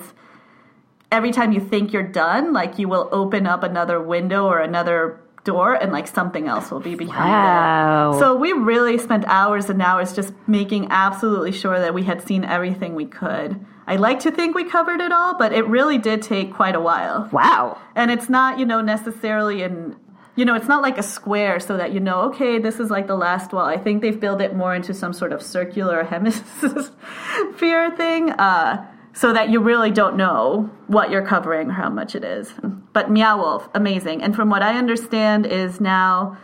every 1.11 1.33
time 1.33 1.53
you 1.53 1.61
think 1.61 1.93
you're 1.93 2.03
done, 2.03 2.53
like 2.53 2.79
you 2.79 2.89
will 2.89 3.09
open 3.11 3.47
up 3.47 3.63
another 3.63 4.01
window 4.01 4.47
or 4.47 4.61
another 4.61 5.21
door 5.47 5.73
and 5.73 5.91
like 5.93 6.07
something 6.07 6.47
else 6.49 6.71
will 6.71 6.81
be 6.81 6.95
behind 6.95 7.33
Wow. 7.33 8.11
it. 8.13 8.19
So 8.19 8.37
we 8.37 8.53
really 8.53 8.99
spent 8.99 9.25
hours 9.27 9.71
and 9.71 9.81
hours 9.81 10.13
just 10.15 10.35
making 10.47 10.89
absolutely 10.91 11.53
sure 11.53 11.79
that 11.81 11.95
we 11.95 12.03
had 12.03 12.21
seen 12.27 12.45
everything 12.45 12.95
we 12.95 13.07
could. 13.07 13.65
I 13.87 13.97
like 13.97 14.21
to 14.21 14.31
think 14.31 14.55
we 14.55 14.65
covered 14.65 15.01
it 15.01 15.13
all, 15.13 15.39
but 15.39 15.53
it 15.53 15.67
really 15.69 15.97
did 15.97 16.21
take 16.21 16.53
quite 16.53 16.75
a 16.75 16.81
while. 16.81 17.29
Wow. 17.33 17.79
And 17.95 18.11
it's 18.11 18.29
not, 18.29 18.59
you 18.59 18.67
know, 18.67 18.81
necessarily 18.83 19.63
in 19.63 19.97
you 20.39 20.45
know, 20.45 20.55
it's 20.55 20.69
not 20.69 20.83
like 20.83 20.99
a 20.99 21.03
square 21.03 21.59
so 21.61 21.79
that 21.79 21.93
you 21.95 22.01
know, 22.01 22.25
okay, 22.29 22.59
this 22.59 22.79
is 22.79 22.91
like 22.91 23.07
the 23.07 23.17
last 23.17 23.55
wall. 23.55 23.65
I 23.65 23.79
think 23.79 24.03
they've 24.03 24.21
built 24.21 24.43
it 24.43 24.55
more 24.55 24.75
into 24.75 24.93
some 24.93 25.15
sort 25.15 25.33
of 25.33 25.41
circular 25.41 26.05
hemisphere 26.13 27.91
thing, 27.97 28.31
uh, 28.33 28.87
so 29.17 29.33
that 29.33 29.49
you 29.49 29.61
really 29.61 29.91
don't 29.91 30.15
know 30.15 30.71
what 30.89 31.11
you're 31.11 31.27
covering 31.27 31.71
or 31.71 31.73
how 31.73 31.89
much 31.89 32.15
it 32.15 32.23
is. 32.23 32.53
But 32.93 33.11
Meow 33.11 33.39
Wolf, 33.39 33.67
amazing. 33.75 34.23
And 34.23 34.37
from 34.37 34.51
what 34.51 34.63
I 34.63 34.77
understand, 34.77 35.47
is 35.47 35.81
now 35.81 36.37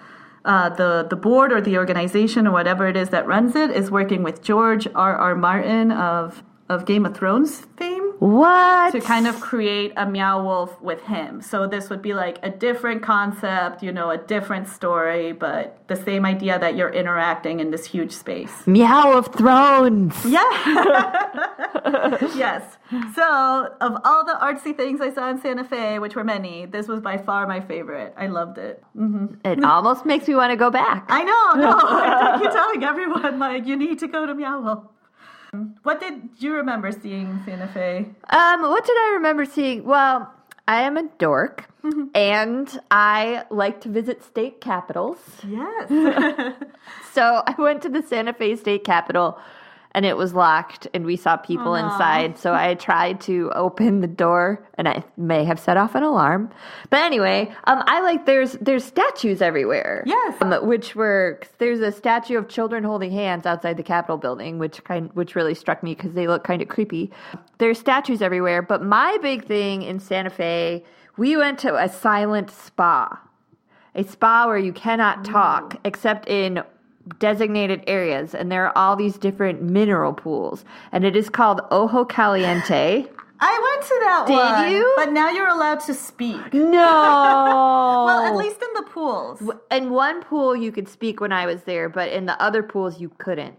uh, 0.47 0.71
the 0.71 1.07
the 1.09 1.17
board 1.17 1.53
or 1.53 1.61
the 1.61 1.77
organization 1.77 2.47
or 2.47 2.51
whatever 2.51 2.89
it 2.89 2.97
is 2.97 3.11
that 3.11 3.27
runs 3.27 3.55
it 3.55 3.71
is 3.71 3.91
working 3.91 4.23
with 4.23 4.43
George 4.43 4.89
R. 4.95 5.15
R. 5.15 5.35
Martin 5.35 5.93
of 5.93 6.43
of 6.71 6.87
Game 6.87 7.05
of 7.05 7.15
Thrones 7.15 7.67
fame 7.77 8.02
What? 8.23 8.93
to 8.93 9.01
kind 9.01 9.27
of 9.27 9.41
create 9.41 9.93
a 9.97 10.07
meow 10.07 10.45
wolf 10.45 10.81
with 10.81 11.03
him. 11.03 11.43
So 11.43 11.67
this 11.67 11.91
would 11.91 12.03
be 12.03 12.15
like 12.15 12.39
a 12.45 12.51
different 12.51 13.03
concept, 13.03 13.83
you 13.83 13.91
know, 13.91 14.11
a 14.11 14.19
different 14.19 14.69
story, 14.69 15.33
but 15.33 15.83
the 15.89 15.97
same 15.97 16.25
idea 16.25 16.57
that 16.57 16.77
you're 16.77 16.93
interacting 16.93 17.59
in 17.59 17.73
this 17.73 17.85
huge 17.85 18.13
space. 18.13 18.65
Meow 18.65 19.19
of 19.19 19.35
Thrones. 19.35 20.15
Yeah. 20.25 20.41
yes. 22.37 22.77
So, 23.15 23.75
of 23.81 23.97
all 24.05 24.25
the 24.25 24.39
artsy 24.41 24.77
things 24.77 25.01
I 25.01 25.13
saw 25.13 25.29
in 25.31 25.41
Santa 25.41 25.65
Fe, 25.65 25.99
which 25.99 26.15
were 26.15 26.25
many, 26.25 26.67
this 26.67 26.87
was 26.87 27.01
by 27.01 27.19
far 27.19 27.47
my 27.49 27.61
favorite. 27.61 28.15
I 28.17 28.29
loved 28.29 28.59
it. 28.59 28.85
Mm-hmm. 28.97 29.47
It 29.47 29.65
almost 29.65 30.07
makes 30.07 30.29
me 30.29 30.35
want 30.35 30.51
to 30.51 30.57
go 30.57 30.71
back. 30.71 31.07
I 31.09 31.25
know, 31.25 31.61
no. 31.61 31.79
I 31.83 32.39
keep 32.41 32.53
telling 32.53 32.85
everyone, 32.85 33.39
like, 33.41 33.67
you 33.67 33.77
need 33.77 33.99
to 34.01 34.07
go 34.07 34.27
to 34.27 34.35
Meow 34.35 34.61
Wolf. 34.61 34.85
What 35.83 36.01
did 36.01 36.31
you 36.39 36.55
remember 36.55 36.91
seeing 36.93 37.29
in 37.29 37.45
Santa 37.45 37.69
Fe? 37.69 38.07
Um, 38.31 38.63
what 38.63 38.87
did 38.87 38.97
I 38.97 39.11
remember 39.17 39.45
seeing? 39.45 39.85
Well, 39.85 40.33
I 40.67 40.81
am 40.81 40.97
a 40.97 41.03
dork, 41.19 41.69
and 42.15 42.81
I 42.91 43.45
like 43.51 43.83
to 43.83 43.91
visit 43.91 44.25
state 44.25 44.61
capitals. 44.63 45.19
Yes. 45.47 45.91
So 47.13 47.43
I 47.47 47.55
went 47.59 47.83
to 47.83 47.91
the 47.91 48.01
Santa 48.03 48.33
Fe 48.33 48.57
State 48.57 48.85
Capitol, 48.85 49.39
and 49.93 50.05
it 50.07 50.17
was 50.17 50.35
locked, 50.35 50.89
and 50.95 51.05
we 51.05 51.17
saw 51.17 51.37
people 51.37 51.75
inside. 51.75 52.39
So 52.39 52.55
I 52.55 52.75
tried 52.75 53.21
to 53.23 53.51
open 53.55 54.01
the 54.01 54.07
door, 54.07 54.67
and 54.75 54.89
I 54.89 55.05
may 55.17 55.45
have 55.45 55.61
set 55.61 55.77
off 55.77 55.95
an 55.95 56.03
alarm. 56.03 56.51
But 56.91 57.01
anyway, 57.01 57.55
um, 57.65 57.83
I 57.87 58.01
like 58.01 58.27
there's 58.27 58.53
there's 58.55 58.85
statues 58.85 59.43
everywhere. 59.43 60.03
Yes. 60.07 60.35
um, 60.41 60.67
which 60.67 60.95
were 60.95 61.41
there's 61.59 61.81
a 61.81 61.93
statue 61.93 62.39
of 62.39 62.49
children 62.49 62.85
holding 62.85 63.13
hands 63.13 63.47
outside 63.47 63.77
the 63.77 63.83
Capitol 63.83 64.17
building, 64.17 64.59
which 64.59 64.83
kind 64.85 65.11
which 65.15 65.35
really 65.35 65.55
struck 65.55 65.83
me 65.83 65.95
because 65.95 66.15
they 66.15 66.27
look 66.27 66.45
kind 66.45 66.63
of 66.63 66.69
creepy. 66.69 67.11
There's 67.59 67.79
statues 67.79 68.23
everywhere, 68.23 68.63
but 68.63 68.83
my 68.83 69.19
big 69.23 69.47
thing 69.47 69.83
in 69.83 70.01
Santa 70.01 70.31
Fe, 70.31 70.85
we 71.17 71.37
went 71.37 71.59
to 71.61 71.77
a 71.77 71.89
silent 71.89 72.51
spa 72.51 73.21
a 73.95 74.05
spa 74.05 74.47
where 74.47 74.59
you 74.59 74.73
cannot 74.73 75.25
talk 75.25 75.79
except 75.85 76.29
in 76.29 76.63
designated 77.19 77.83
areas 77.87 78.35
and 78.35 78.51
there 78.51 78.65
are 78.67 78.77
all 78.79 78.97
these 78.97 79.19
different 79.19 79.63
mineral 79.63 80.13
pools 80.13 80.65
and 80.93 81.05
it 81.05 81.17
is 81.17 81.29
called 81.29 81.61
ojo 81.71 82.05
caliente 82.05 83.07
I 83.45 83.59
went 83.67 83.83
to 83.89 84.01
that 84.05 84.25
Did 84.29 84.35
one. 84.35 84.63
Did 84.65 84.73
you? 84.77 84.93
But 84.97 85.11
now 85.13 85.29
you're 85.31 85.49
allowed 85.49 85.81
to 85.87 85.95
speak. 85.95 86.55
no 86.55 88.05
Well, 88.07 88.21
at 88.25 88.37
least 88.37 88.63
in 88.63 88.73
the 88.75 88.89
pools. 88.89 89.43
in 89.71 89.91
one 89.91 90.23
pool 90.23 90.55
you 90.55 90.71
could 90.71 90.89
speak 90.89 91.21
when 91.21 91.33
i 91.33 91.45
was 91.47 91.63
there 91.65 91.89
but 91.89 92.09
in 92.11 92.27
the 92.27 92.41
other 92.41 92.63
pools 92.63 93.01
you 93.01 93.11
couldn't 93.19 93.57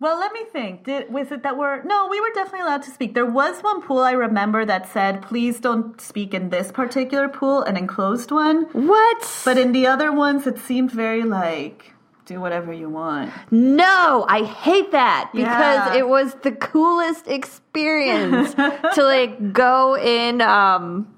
Well, 0.00 0.18
let 0.18 0.32
me 0.32 0.44
think. 0.50 0.84
Did 0.84 1.12
was 1.12 1.28
it 1.30 1.42
that 1.42 1.56
we're 1.60 1.82
no? 1.84 2.08
We 2.08 2.20
were 2.24 2.32
definitely 2.34 2.64
allowed 2.66 2.84
to 2.88 2.90
speak. 2.90 3.12
There 3.12 3.32
was 3.40 3.60
one 3.60 3.80
pool 3.86 4.00
I 4.00 4.12
remember 4.26 4.64
that 4.64 4.88
said, 4.96 5.20
"Please 5.30 5.60
don't 5.60 6.00
speak 6.00 6.32
in 6.38 6.48
this 6.54 6.72
particular 6.72 7.28
pool," 7.28 7.58
an 7.70 7.76
enclosed 7.76 8.30
one. 8.32 8.58
what 8.72 9.20
But 9.44 9.58
in 9.64 9.72
the 9.76 9.84
other 9.86 10.10
ones, 10.10 10.46
it 10.52 10.58
seemed 10.68 10.90
very 10.90 11.22
like 11.22 11.92
do 12.30 12.40
whatever 12.40 12.72
you 12.72 12.88
want. 12.88 13.32
no 13.50 14.24
i 14.28 14.44
hate 14.44 14.92
that 14.92 15.30
because 15.34 15.82
Yeah. 15.88 15.94
it 15.94 16.08
was 16.08 16.34
the 16.42 16.52
coolest 16.52 17.26
experience 17.26 18.54
to 18.94 19.02
like 19.02 19.52
go 19.52 19.96
in 19.96 20.40
um 20.40 21.12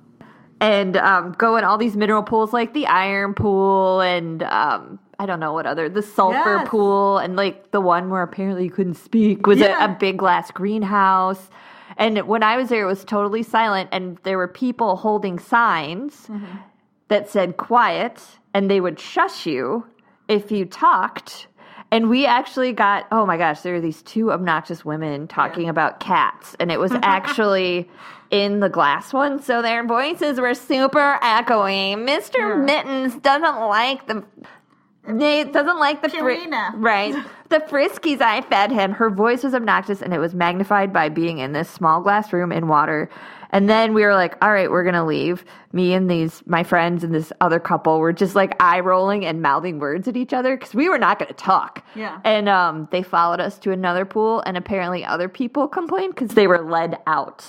and 0.60 0.96
um, 0.96 1.32
go 1.38 1.56
in 1.56 1.64
all 1.64 1.76
these 1.76 1.96
mineral 1.96 2.22
pools 2.22 2.52
like 2.52 2.72
the 2.72 2.86
iron 2.86 3.34
pool 3.34 4.00
and 4.00 4.44
um, 4.44 4.98
I 5.18 5.26
don't 5.26 5.40
know 5.40 5.52
what 5.52 5.66
other 5.66 5.88
the 5.88 6.02
sulfur 6.02 6.58
Yes. 6.60 6.68
pool 6.68 7.18
and 7.18 7.34
like 7.36 7.72
the 7.72 7.80
one 7.80 8.08
where 8.10 8.22
apparently 8.22 8.64
you 8.64 8.70
couldn't 8.70 8.94
speak 8.94 9.46
was 9.46 9.58
Yeah. 9.58 9.84
a, 9.84 9.90
a 9.90 9.96
big 9.96 10.16
glass 10.18 10.50
greenhouse. 10.52 11.50
And 11.98 12.16
when 12.28 12.42
I 12.44 12.56
was 12.56 12.68
there, 12.70 12.84
it 12.84 12.86
was 12.86 13.04
totally 13.04 13.42
silent, 13.42 13.88
and 13.92 14.18
there 14.22 14.38
were 14.38 14.48
people 14.48 14.96
holding 14.96 15.38
signs 15.38 16.30
that 17.08 17.28
said 17.28 17.56
"quiet," 17.58 18.22
and 18.54 18.70
they 18.70 18.80
would 18.80 18.98
shush 18.98 19.44
you 19.46 19.84
if 20.28 20.50
you 20.50 20.64
talked. 20.64 21.48
And 21.90 22.08
we 22.08 22.24
actually 22.24 22.72
got 22.72 23.06
oh 23.12 23.26
my 23.26 23.36
gosh, 23.36 23.60
there 23.60 23.74
were 23.74 23.80
these 23.80 24.02
two 24.02 24.32
obnoxious 24.32 24.84
women 24.84 25.28
talking 25.28 25.68
about 25.68 26.00
cats, 26.00 26.56
and 26.58 26.72
it 26.72 26.80
was 26.80 26.92
actually 27.02 27.88
in 28.30 28.60
the 28.60 28.68
glass 28.70 29.12
one, 29.12 29.42
so 29.42 29.60
their 29.60 29.86
voices 29.86 30.40
were 30.40 30.54
super 30.54 31.18
echoing 31.22 32.04
Mister 32.06 32.56
Mittens 32.56 33.14
doesn't 33.16 33.60
like 33.60 34.06
the. 34.06 34.24
Nate 35.06 35.52
doesn't 35.52 35.78
like 35.78 36.02
the 36.02 36.08
fri- 36.08 36.46
right 36.74 37.14
the 37.48 37.58
friskies 37.58 38.20
I 38.20 38.40
fed 38.40 38.72
him. 38.72 38.92
Her 38.92 39.10
voice 39.10 39.44
was 39.44 39.54
obnoxious, 39.54 40.00
and 40.00 40.14
it 40.14 40.18
was 40.18 40.34
magnified 40.34 40.92
by 40.92 41.08
being 41.08 41.38
in 41.38 41.52
this 41.52 41.68
small 41.68 42.00
glass 42.00 42.32
room 42.32 42.50
in 42.50 42.66
water. 42.66 43.10
And 43.50 43.68
then 43.68 43.92
we 43.92 44.02
were 44.02 44.14
like, 44.14 44.42
"All 44.42 44.50
right, 44.50 44.70
we're 44.70 44.84
gonna 44.84 45.04
leave." 45.04 45.44
Me 45.72 45.92
and 45.92 46.10
these 46.10 46.42
my 46.46 46.62
friends 46.62 47.04
and 47.04 47.14
this 47.14 47.32
other 47.40 47.60
couple 47.60 47.98
were 47.98 48.12
just 48.12 48.34
like 48.34 48.54
eye 48.60 48.80
rolling 48.80 49.26
and 49.26 49.42
mouthing 49.42 49.78
words 49.78 50.08
at 50.08 50.16
each 50.16 50.32
other 50.32 50.56
because 50.56 50.74
we 50.74 50.88
were 50.88 50.98
not 50.98 51.18
gonna 51.18 51.34
talk. 51.34 51.84
Yeah. 51.94 52.20
And 52.24 52.48
um, 52.48 52.88
they 52.90 53.02
followed 53.02 53.40
us 53.40 53.58
to 53.60 53.72
another 53.72 54.04
pool, 54.04 54.42
and 54.46 54.56
apparently 54.56 55.04
other 55.04 55.28
people 55.28 55.68
complained 55.68 56.14
because 56.14 56.34
they 56.34 56.46
were 56.46 56.62
led 56.62 56.98
out. 57.06 57.44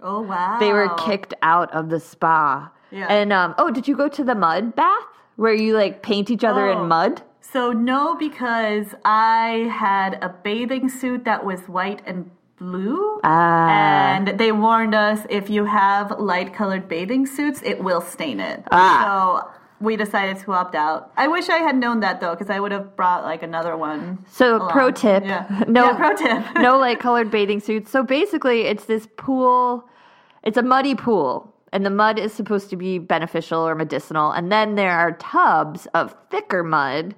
Oh 0.00 0.22
wow! 0.22 0.58
They 0.58 0.72
were 0.72 0.88
kicked 0.96 1.34
out 1.42 1.72
of 1.72 1.90
the 1.90 2.00
spa. 2.00 2.70
Yeah. 2.90 3.06
And 3.08 3.32
um, 3.32 3.54
oh, 3.58 3.70
did 3.70 3.86
you 3.86 3.96
go 3.96 4.08
to 4.08 4.24
the 4.24 4.34
mud 4.34 4.74
bath 4.74 5.04
where 5.36 5.54
you 5.54 5.74
like 5.74 6.02
paint 6.02 6.30
each 6.30 6.44
other 6.44 6.66
Oh. 6.68 6.82
in 6.82 6.88
mud? 6.88 7.22
So 7.40 7.72
no, 7.72 8.16
because 8.16 8.94
I 9.04 9.70
had 9.72 10.18
a 10.22 10.28
bathing 10.28 10.88
suit 10.88 11.24
that 11.24 11.44
was 11.44 11.60
white 11.68 12.02
and 12.06 12.30
blue. 12.58 13.20
Ah. 13.22 13.68
And 13.68 14.28
they 14.38 14.50
warned 14.52 14.94
us 14.94 15.20
if 15.30 15.48
you 15.50 15.64
have 15.64 16.18
light 16.18 16.52
colored 16.54 16.88
bathing 16.88 17.26
suits, 17.26 17.60
it 17.62 17.82
will 17.82 18.00
stain 18.00 18.40
it. 18.40 18.62
Ah. 18.72 19.02
So 19.04 19.50
we 19.78 19.94
decided 19.96 20.38
to 20.38 20.52
opt 20.54 20.74
out. 20.74 21.12
I 21.18 21.28
wish 21.28 21.48
I 21.50 21.58
had 21.58 21.76
known 21.76 22.00
that 22.00 22.20
though, 22.20 22.34
because 22.34 22.48
I 22.50 22.58
would 22.60 22.72
have 22.72 22.96
brought 22.96 23.24
like 23.24 23.42
another 23.42 23.76
one. 23.76 24.24
So, 24.30 24.56
along. 24.56 24.70
pro 24.70 24.90
tip: 24.90 25.22
Yeah. 25.24 25.64
no, 25.68 25.84
Yeah, 25.90 25.96
pro 25.96 26.16
tip. 26.16 26.44
no 26.56 26.78
light 26.78 26.98
colored 26.98 27.30
bathing 27.30 27.60
suits. 27.60 27.90
So 27.90 28.02
basically, 28.02 28.62
it's 28.62 28.86
this 28.86 29.06
pool. 29.18 29.86
It's 30.42 30.56
a 30.56 30.62
muddy 30.62 30.94
pool, 30.94 31.52
and 31.72 31.84
the 31.84 31.90
mud 31.90 32.18
is 32.18 32.32
supposed 32.32 32.70
to 32.70 32.76
be 32.76 32.98
beneficial 32.98 33.66
or 33.66 33.74
medicinal. 33.74 34.30
And 34.32 34.50
then 34.50 34.74
there 34.76 34.92
are 34.92 35.12
tubs 35.12 35.86
of 35.94 36.14
thicker 36.30 36.62
mud 36.62 37.14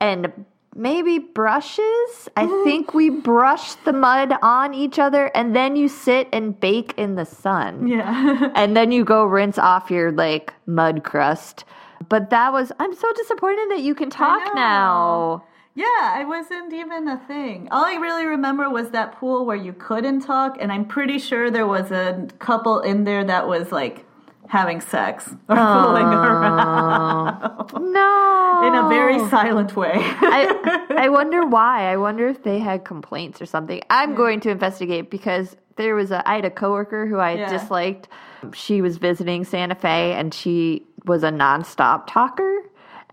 and 0.00 0.32
maybe 0.74 1.18
brushes. 1.18 2.28
I 2.36 2.46
mm. 2.46 2.64
think 2.64 2.94
we 2.94 3.10
brush 3.10 3.74
the 3.84 3.92
mud 3.92 4.34
on 4.42 4.74
each 4.74 4.98
other, 4.98 5.30
and 5.34 5.54
then 5.54 5.76
you 5.76 5.88
sit 5.88 6.28
and 6.32 6.58
bake 6.58 6.94
in 6.96 7.14
the 7.14 7.24
sun. 7.24 7.86
Yeah. 7.86 8.50
and 8.54 8.76
then 8.76 8.90
you 8.92 9.04
go 9.04 9.24
rinse 9.24 9.58
off 9.58 9.90
your 9.90 10.12
like 10.12 10.52
mud 10.66 11.04
crust. 11.04 11.64
But 12.08 12.30
that 12.30 12.52
was 12.52 12.72
I'm 12.78 12.94
so 12.94 13.12
disappointed 13.14 13.70
that 13.70 13.80
you 13.80 13.94
can 13.94 14.10
talk 14.10 14.54
now. 14.54 15.44
Yeah, 15.74 16.20
it 16.20 16.26
wasn't 16.28 16.72
even 16.72 17.08
a 17.08 17.16
thing. 17.26 17.68
All 17.70 17.84
I 17.84 17.94
really 17.94 18.26
remember 18.26 18.68
was 18.68 18.90
that 18.90 19.12
pool 19.18 19.46
where 19.46 19.56
you 19.56 19.72
couldn't 19.72 20.20
talk, 20.20 20.58
and 20.60 20.70
I'm 20.70 20.84
pretty 20.84 21.18
sure 21.18 21.50
there 21.50 21.66
was 21.66 21.90
a 21.90 22.28
couple 22.38 22.80
in 22.80 23.04
there 23.04 23.24
that 23.24 23.48
was 23.48 23.72
like 23.72 24.04
having 24.48 24.82
sex 24.82 25.34
or 25.48 25.56
fooling 25.72 26.12
around 26.12 27.72
No. 27.72 28.60
in 28.64 28.74
a 28.74 28.86
very 28.88 29.18
silent 29.30 29.74
way. 29.74 29.94
I, 29.96 30.86
I 30.98 31.08
wonder 31.08 31.46
why. 31.46 31.90
I 31.90 31.96
wonder 31.96 32.28
if 32.28 32.42
they 32.42 32.58
had 32.58 32.84
complaints 32.84 33.40
or 33.40 33.46
something. 33.46 33.80
I'm 33.88 34.14
going 34.14 34.40
to 34.40 34.50
investigate 34.50 35.10
because 35.10 35.56
there 35.76 35.94
was 35.94 36.10
a 36.10 36.28
I 36.28 36.34
had 36.36 36.44
a 36.44 36.50
coworker 36.50 37.06
who 37.06 37.16
I 37.18 37.32
Yeah. 37.36 37.48
disliked. 37.48 38.08
She 38.52 38.82
was 38.82 38.98
visiting 38.98 39.44
Santa 39.44 39.74
Fe 39.74 40.12
and 40.12 40.34
she 40.34 40.84
was 41.06 41.22
a 41.22 41.30
nonstop 41.30 42.04
talker. 42.08 42.58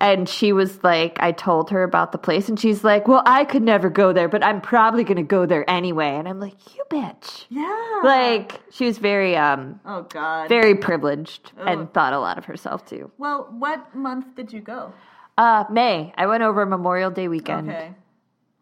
And 0.01 0.29
she 0.29 0.53
was 0.53 0.81
like, 0.83 1.17
I 1.19 1.33
told 1.33 1.71
her 1.71 1.83
about 1.83 2.13
the 2.13 2.17
place, 2.17 2.47
and 2.47 2.57
she's 2.59 2.83
like, 2.85 3.07
Well, 3.07 3.21
I 3.25 3.43
could 3.43 3.63
never 3.63 3.89
go 3.89 4.13
there, 4.13 4.29
but 4.29 4.43
I'm 4.43 4.61
probably 4.61 5.03
to 5.17 5.23
go 5.23 5.45
there 5.45 5.69
anyway. 5.69 6.15
And 6.15 6.27
I'm 6.27 6.39
like, 6.39 6.55
You 6.75 6.83
bitch. 6.89 7.45
Yeah. 7.49 7.99
Like, 8.03 8.61
she 8.71 8.85
was 8.85 8.97
very, 8.97 9.35
um, 9.35 9.79
oh 9.85 10.03
God. 10.03 10.47
very 10.47 10.75
privileged 10.75 11.51
Oh. 11.59 11.65
and 11.65 11.93
thought 11.93 12.13
a 12.13 12.19
lot 12.19 12.37
of 12.37 12.45
herself 12.45 12.85
too. 12.85 13.11
well, 13.17 13.47
what 13.51 13.93
month 13.93 14.35
did 14.35 14.53
you 14.53 14.61
go? 14.61 14.93
Uh, 15.37 15.65
May. 15.69 16.13
I 16.17 16.27
went 16.27 16.43
over 16.43 16.65
Memorial 16.65 17.11
Day 17.11 17.27
weekend. 17.27 17.69
Okay. 17.69 17.91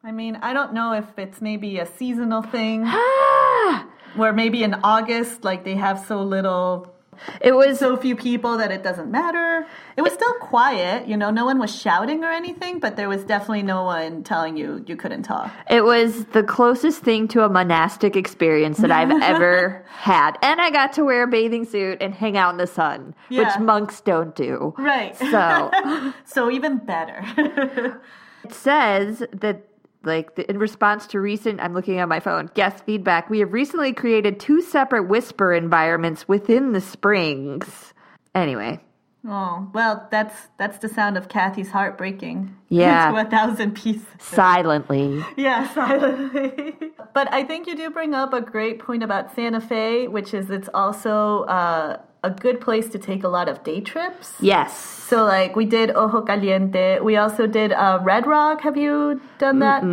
I 0.04 0.12
mean, 0.12 0.38
I 0.42 0.54
don't 0.54 0.74
know 0.74 0.94
if 0.94 1.06
it's 1.18 1.42
maybe 1.42 1.80
a 1.80 1.86
seasonal 1.86 2.42
thing 2.42 2.84
Ah! 2.88 3.88
where 4.16 4.32
maybe 4.34 4.64
in 4.64 4.74
August, 4.84 5.44
like 5.44 5.64
they 5.66 5.76
have 5.76 6.04
so 6.08 6.22
little, 6.24 6.94
It 7.42 7.54
was 7.54 7.80
so 7.80 7.98
few 7.98 8.16
people 8.16 8.58
that 8.58 8.72
it 8.72 8.84
doesn't 8.84 9.10
matter. 9.12 9.66
It 9.96 10.02
was 10.02 10.14
still 10.14 10.34
quiet, 10.36 11.08
you 11.08 11.18
know, 11.18 11.30
no 11.32 11.46
one 11.46 11.60
was 11.60 11.76
shouting 11.76 12.24
or 12.24 12.32
anything, 12.32 12.80
but 12.80 12.96
there 12.96 13.10
was 13.10 13.24
definitely 13.24 13.64
no 13.64 13.84
one 13.84 14.24
telling 14.24 14.58
you 14.58 14.84
you 14.88 14.96
couldn't 14.96 15.24
talk. 15.24 15.52
It 15.70 15.84
was 15.84 16.26
the 16.26 16.44
closest 16.44 17.02
thing 17.02 17.28
to 17.30 17.44
a 17.44 17.50
monastic 17.50 18.16
experience 18.16 18.78
that 18.80 18.92
I've 18.92 19.12
ever 19.22 19.86
had. 19.90 20.38
And 20.42 20.60
I 20.62 20.70
got 20.70 20.94
to 20.94 21.04
wear 21.04 21.24
a 21.24 21.28
bathing 21.28 21.66
suit 21.66 22.02
and 22.02 22.14
hang 22.14 22.38
out 22.38 22.52
in 22.52 22.58
the 22.58 22.68
sun, 22.68 23.16
Yeah. 23.30 23.44
which 23.48 23.60
monks 23.60 24.02
don't 24.02 24.36
do. 24.36 24.74
Right. 24.78 25.16
So 25.18 25.72
so 26.26 26.50
even 26.52 26.78
better. 26.78 27.24
it 28.44 28.54
says 28.54 29.24
that, 29.34 29.64
like, 30.04 30.36
the- 30.36 30.50
in 30.50 30.58
response 30.60 31.08
to 31.08 31.20
recent, 31.20 31.60
I'm 31.62 31.74
looking 31.74 32.00
at 32.00 32.08
my 32.08 32.20
phone, 32.20 32.50
guest 32.54 32.84
feedback, 32.86 33.30
we 33.30 33.40
have 33.40 33.54
recently 33.54 33.94
created 33.94 34.40
two 34.40 34.62
separate 34.62 35.04
whisper 35.08 35.54
environments 35.54 36.28
within 36.28 36.72
the 36.74 36.82
springs. 36.82 37.94
Anyway, 38.36 38.80
oh, 39.28 39.68
well, 39.74 40.08
that's 40.12 40.36
that's 40.58 40.78
the 40.78 40.88
sound 40.90 41.18
of 41.18 41.28
Kathy's 41.30 41.72
heart 41.72 41.98
breaking. 41.98 42.54
Yeah. 42.70 43.10
Into 43.10 43.22
a 43.26 43.30
thousand 43.30 43.76
pieces. 43.76 44.06
silently. 44.20 45.24
Yeah, 45.38 45.68
silently. 45.74 46.76
but 47.14 47.32
I 47.34 47.44
think 47.46 47.66
you 47.66 47.76
do 47.78 47.90
bring 47.90 48.14
up 48.14 48.34
a 48.34 48.42
great 48.42 48.80
point 48.80 49.04
about 49.04 49.34
Santa 49.34 49.62
Fe, 49.62 50.10
which 50.10 50.34
is 50.34 50.50
it's 50.50 50.68
also 50.74 51.44
uh, 51.46 51.98
a 52.24 52.30
good 52.30 52.60
place 52.60 52.90
to 52.90 53.00
take 53.00 53.24
a 53.24 53.28
lot 53.28 53.48
of 53.48 53.64
day 53.64 53.82
trips. 53.82 54.34
Yes. 54.40 54.78
So, 54.78 55.24
like, 55.24 55.56
we 55.56 55.66
did 55.66 55.92
Ojo 55.96 56.22
Caliente. 56.22 57.00
We 57.00 57.16
also 57.16 57.48
did 57.48 57.72
uh, 57.72 58.00
Red 58.02 58.28
Rock. 58.28 58.62
Have 58.62 58.78
you 58.78 59.22
done 59.40 59.60
that? 59.60 59.84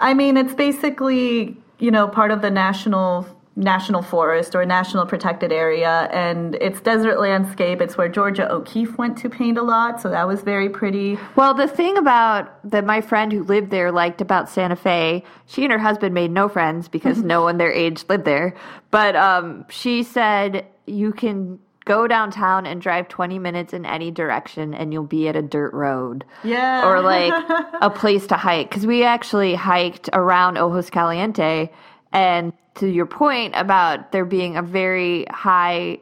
I 0.00 0.14
mean, 0.14 0.36
it's 0.36 0.54
basically, 0.54 1.56
you 1.78 1.90
know, 1.90 2.08
part 2.08 2.30
of 2.30 2.42
the 2.42 2.50
national 2.50 3.26
national 3.56 4.00
forest 4.00 4.54
or 4.54 4.64
national 4.64 5.04
protected 5.04 5.52
area 5.52 6.08
and 6.12 6.54
it's 6.60 6.80
desert 6.80 7.18
landscape 7.20 7.80
it's 7.80 7.98
where 7.98 8.08
georgia 8.08 8.50
o'keeffe 8.50 8.96
went 8.96 9.18
to 9.18 9.28
paint 9.28 9.58
a 9.58 9.62
lot 9.62 10.00
so 10.00 10.08
that 10.08 10.26
was 10.26 10.40
very 10.42 10.68
pretty 10.70 11.18
Well, 11.34 11.52
the 11.52 11.66
thing 11.66 11.98
about 11.98 12.48
that 12.70 12.84
my 12.84 13.00
friend 13.00 13.32
who 13.32 13.42
lived 13.42 13.70
there 13.70 13.90
liked 13.90 14.20
about 14.20 14.48
Santa 14.48 14.76
Fe, 14.76 15.24
she 15.46 15.64
and 15.64 15.72
her 15.72 15.78
husband 15.78 16.14
made 16.14 16.30
no 16.30 16.48
friends 16.48 16.88
because 16.88 17.22
no 17.22 17.42
one 17.42 17.58
their 17.58 17.72
age 17.72 18.04
lived 18.08 18.24
there. 18.24 18.54
But 18.90 19.16
um, 19.16 19.66
she 19.68 20.02
said 20.04 20.66
you 20.90 21.12
can 21.12 21.58
go 21.84 22.06
downtown 22.06 22.66
and 22.66 22.82
drive 22.82 23.08
20 23.08 23.38
minutes 23.38 23.72
in 23.72 23.86
any 23.86 24.10
direction 24.10 24.74
and 24.74 24.92
you'll 24.92 25.02
be 25.02 25.28
at 25.28 25.34
a 25.34 25.42
dirt 25.42 25.72
road 25.72 26.24
yeah 26.44 26.86
or 26.86 27.00
like 27.00 27.32
a 27.80 27.90
place 27.90 28.26
to 28.28 28.36
hike. 28.36 28.68
Because 28.68 28.86
we 28.86 29.02
actually 29.04 29.54
hiked 29.54 30.08
around 30.12 30.58
Ojos 30.58 30.90
Caliente. 30.90 31.70
And 32.12 32.52
to 32.76 32.86
your 32.86 33.06
point 33.06 33.54
about 33.56 34.12
there 34.12 34.24
being 34.24 34.56
a 34.56 34.62
very 34.62 35.24
high 35.30 36.00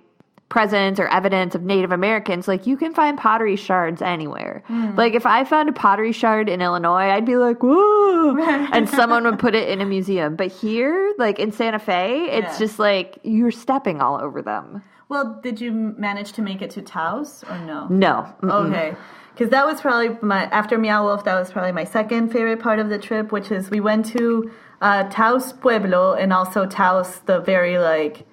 presence 0.49 0.99
or 0.99 1.07
evidence 1.09 1.55
of 1.55 1.63
Native 1.63 1.93
Americans, 1.93 2.49
like 2.49 2.67
you 2.67 2.77
can 2.77 2.95
find 2.95 3.19
pottery 3.19 3.57
shards 3.57 4.01
anywhere. 4.01 4.63
Like 4.97 5.15
if 5.15 5.27
I 5.27 5.45
found 5.45 5.69
a 5.69 5.73
pottery 5.73 6.13
shard 6.13 6.49
in 6.49 6.63
Illinois, 6.63 7.11
I'd 7.11 7.27
be 7.27 7.37
like, 7.37 7.63
whoa, 7.63 8.37
and 8.73 8.89
someone 8.89 9.25
would 9.25 9.39
put 9.39 9.55
it 9.55 9.69
in 9.69 9.81
a 9.81 9.87
museum. 9.87 10.37
But 10.37 10.51
here, 10.51 11.15
like 11.19 11.39
in 11.39 11.53
Santa 11.53 11.79
Fe, 11.79 12.25
it's 12.31 12.53
Yeah. 12.55 12.59
just 12.59 12.79
like 12.79 13.19
you're 13.23 13.51
stepping 13.51 14.01
all 14.01 14.21
over 14.21 14.41
them. 14.43 14.83
well 15.11 15.39
did 15.43 15.59
you 15.61 15.73
manage 15.97 16.33
to 16.33 16.43
make 16.43 16.61
it 16.61 16.71
to 16.71 16.83
taos 16.83 17.43
or 17.51 17.59
no 17.59 17.87
No. 17.89 18.27
Mm-mm. 18.43 18.67
Okay. 18.69 18.97
Because 19.33 19.51
that 19.51 19.65
was 19.67 19.81
probably 19.81 20.17
my, 20.21 20.45
after 20.47 20.77
Meow 20.79 21.05
Wolf, 21.05 21.23
that 21.25 21.39
was 21.39 21.53
probably 21.53 21.71
my 21.73 21.85
second 21.85 22.31
favorite 22.33 22.59
part 22.61 22.79
of 22.81 22.89
the 22.89 22.99
trip, 22.99 23.31
which 23.31 23.53
is 23.53 23.71
we 23.71 23.79
went 23.81 24.05
to 24.07 24.51
uh, 24.81 25.05
Taos 25.11 25.53
Pueblo 25.53 26.15
and 26.15 26.33
also 26.33 26.67
Taos, 26.67 27.21
the 27.21 27.39
very 27.39 27.79
like, 27.79 28.27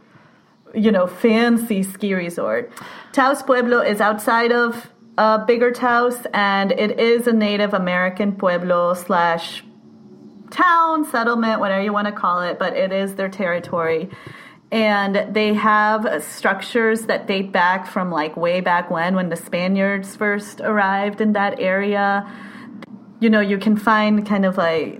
you 0.75 0.91
know, 0.91 1.07
fancy 1.07 1.83
ski 1.83 2.13
resort. 2.13 2.71
Taos 3.13 3.41
Pueblo 3.41 3.79
is 3.79 4.01
outside 4.01 4.51
of 4.51 4.91
uh, 5.17 5.45
bigger 5.45 5.71
Taos 5.71 6.25
and 6.33 6.71
it 6.71 6.99
is 6.99 7.27
a 7.27 7.33
Native 7.33 7.73
American 7.73 8.33
Pueblo 8.33 8.93
slash 8.93 9.63
town, 10.51 11.05
settlement, 11.05 11.59
whatever 11.59 11.83
you 11.83 11.93
want 11.93 12.07
to 12.07 12.13
call 12.13 12.41
it, 12.41 12.59
but 12.59 12.75
it 12.75 12.91
is 12.91 13.15
their 13.15 13.29
territory. 13.29 14.09
And 14.71 15.33
they 15.33 15.53
have 15.53 16.23
structures 16.23 17.03
that 17.03 17.27
date 17.27 17.51
back 17.51 17.87
from 17.87 18.11
like 18.11 18.35
way 18.35 18.61
back 18.61 18.89
when, 18.89 19.15
when 19.15 19.29
the 19.29 19.35
Spaniards 19.35 20.15
first 20.15 20.59
arrived 20.59 21.21
in 21.21 21.33
that 21.33 21.59
area. 21.59 22.29
You 23.19 23.29
know, 23.29 23.39
you 23.39 23.57
can 23.57 23.77
find 23.77 24.25
kind 24.25 24.45
of 24.45 24.57
like 24.57 24.99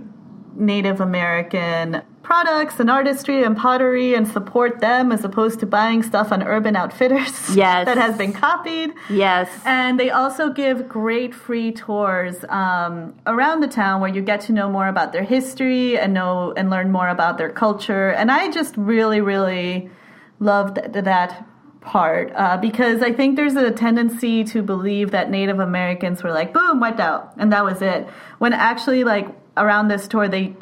Native 0.55 1.01
American 1.01 2.01
products 2.25 2.79
and 2.79 2.89
artistry 2.89 3.43
and 3.43 3.55
pottery 3.55 4.15
and 4.15 4.27
support 4.27 4.79
them 4.79 5.11
as 5.11 5.23
opposed 5.23 5.59
to 5.59 5.65
buying 5.67 6.01
stuff 6.01 6.31
on 6.31 6.41
Urban 6.41 6.75
Outfitters 6.75 7.55
Yes. 7.55 7.85
that 7.85 7.97
has 7.97 8.17
been 8.17 8.33
copied. 8.33 8.89
Yes. 9.11 9.47
And 9.63 9.99
they 9.99 10.09
also 10.09 10.49
give 10.49 10.89
great 10.89 11.35
free 11.35 11.71
tours 11.71 12.43
um, 12.49 13.13
around 13.27 13.61
the 13.61 13.67
town 13.67 14.01
where 14.01 14.09
you 14.09 14.23
get 14.23 14.41
to 14.41 14.53
know 14.53 14.67
more 14.69 14.87
about 14.87 15.13
their 15.13 15.23
history 15.23 15.99
and 15.99 16.15
know 16.15 16.51
and 16.57 16.71
learn 16.71 16.91
more 16.91 17.07
about 17.09 17.37
their 17.37 17.51
culture. 17.51 18.09
And 18.09 18.31
I 18.31 18.49
just 18.49 18.75
really, 18.75 19.21
really 19.21 19.91
loved 20.39 20.77
that 20.93 21.45
part 21.81 22.31
uh, 22.35 22.57
because 22.57 23.03
I 23.03 23.13
think 23.13 23.35
there's 23.35 23.55
a 23.55 23.69
tendency 23.69 24.43
to 24.45 24.63
believe 24.63 25.11
that 25.11 25.29
Native 25.29 25.59
Americans 25.59 26.23
were 26.23 26.31
like, 26.31 26.51
boom, 26.55 26.79
wiped 26.79 26.99
out, 26.99 27.33
and 27.37 27.53
that 27.53 27.63
was 27.63 27.83
it. 27.83 28.07
When 28.39 28.51
actually, 28.51 29.03
like 29.03 29.27
around 29.55 29.89
this 29.89 30.07
tour, 30.07 30.27
they 30.27 30.55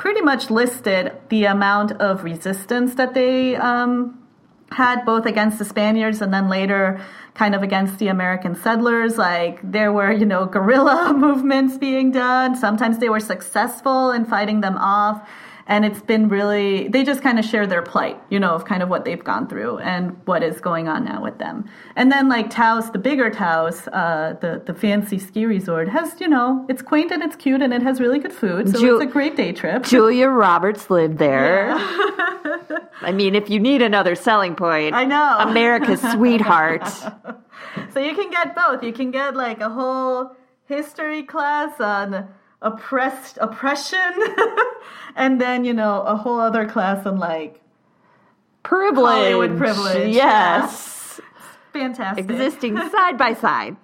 pretty 0.00 0.22
much 0.22 0.48
listed 0.48 1.12
the 1.28 1.44
amount 1.44 1.92
of 2.00 2.24
resistance 2.24 2.94
that 2.94 3.12
they 3.12 3.54
um, 3.56 4.18
had 4.72 5.04
both 5.04 5.26
against 5.26 5.58
the 5.58 5.64
Spaniards 5.64 6.22
and 6.22 6.32
then 6.32 6.48
later 6.48 6.98
kind 7.34 7.54
of 7.54 7.62
against 7.62 7.98
the 7.98 8.08
American 8.08 8.54
settlers. 8.54 9.18
Like 9.18 9.60
there 9.62 9.92
were, 9.92 10.10
you 10.10 10.24
know, 10.24 10.46
guerrilla 10.46 11.12
movements 11.26 11.76
being 11.76 12.10
done. 12.12 12.56
Sometimes 12.56 12.96
they 12.96 13.10
were 13.10 13.20
successful 13.20 14.10
in 14.10 14.24
fighting 14.24 14.62
them 14.62 14.78
off. 14.78 15.28
And 15.70 15.84
it's 15.84 16.02
been 16.02 16.28
really, 16.28 16.88
they 16.88 17.04
just 17.04 17.22
kind 17.22 17.38
of 17.38 17.44
share 17.44 17.64
their 17.64 17.80
plight, 17.80 18.20
you 18.28 18.40
know, 18.40 18.50
of 18.56 18.64
kind 18.64 18.82
of 18.82 18.88
what 18.88 19.04
they've 19.04 19.22
gone 19.22 19.46
through 19.46 19.78
and 19.78 20.16
what 20.26 20.42
is 20.42 20.60
going 20.60 20.88
on 20.88 21.04
now 21.04 21.22
with 21.22 21.38
them. 21.38 21.64
And 21.94 22.10
then 22.10 22.28
like 22.28 22.50
Taos, 22.50 22.90
the 22.90 22.98
bigger 22.98 23.30
Taos, 23.30 23.86
uh, 23.88 24.34
the, 24.40 24.60
the 24.66 24.74
fancy 24.74 25.20
ski 25.20 25.46
resort 25.46 25.88
has, 25.88 26.20
you 26.20 26.26
know, 26.26 26.66
it's 26.68 26.82
quaint 26.82 27.12
and 27.12 27.22
it's 27.22 27.36
cute 27.36 27.62
and 27.62 27.72
it 27.72 27.82
has 27.82 28.00
really 28.00 28.18
good 28.18 28.32
food. 28.32 28.68
So 28.68 28.80
Ju- 28.80 28.96
it's 28.96 29.04
a 29.04 29.12
great 29.12 29.36
day 29.36 29.52
trip. 29.52 29.84
Julia 29.94 30.26
Roberts 30.26 30.90
lived 30.90 31.18
there. 31.18 31.70
I 33.02 33.12
mean, 33.14 33.36
if 33.36 33.48
you 33.48 33.60
need 33.60 33.80
another 33.80 34.16
selling 34.16 34.56
point, 34.56 34.96
I 34.96 35.04
know. 35.04 35.36
America's 35.48 36.02
sweetheart. 36.12 36.86
So 37.94 38.00
you 38.00 38.16
can 38.16 38.28
get 38.30 38.56
both. 38.56 38.82
You 38.82 38.92
can 38.92 39.12
get 39.12 39.36
like 39.36 39.60
a 39.60 39.70
whole 39.70 40.36
history 40.66 41.22
class 41.22 41.80
on 41.80 42.28
oppressed 42.62 43.38
oppression, 43.40 44.12
and 45.16 45.40
then 45.40 45.64
you 45.64 45.72
know 45.72 46.02
a 46.02 46.16
whole 46.16 46.38
other 46.40 46.66
class 46.68 47.06
on 47.06 47.18
like 47.18 47.60
Privilege. 48.62 49.10
Hollywood 49.32 49.56
privilege, 49.56 50.14
Yes. 50.14 51.20
fantastic. 51.72 52.24
Existing 52.30 52.76
side 52.90 53.16
by 53.16 53.32
side. 53.34 53.76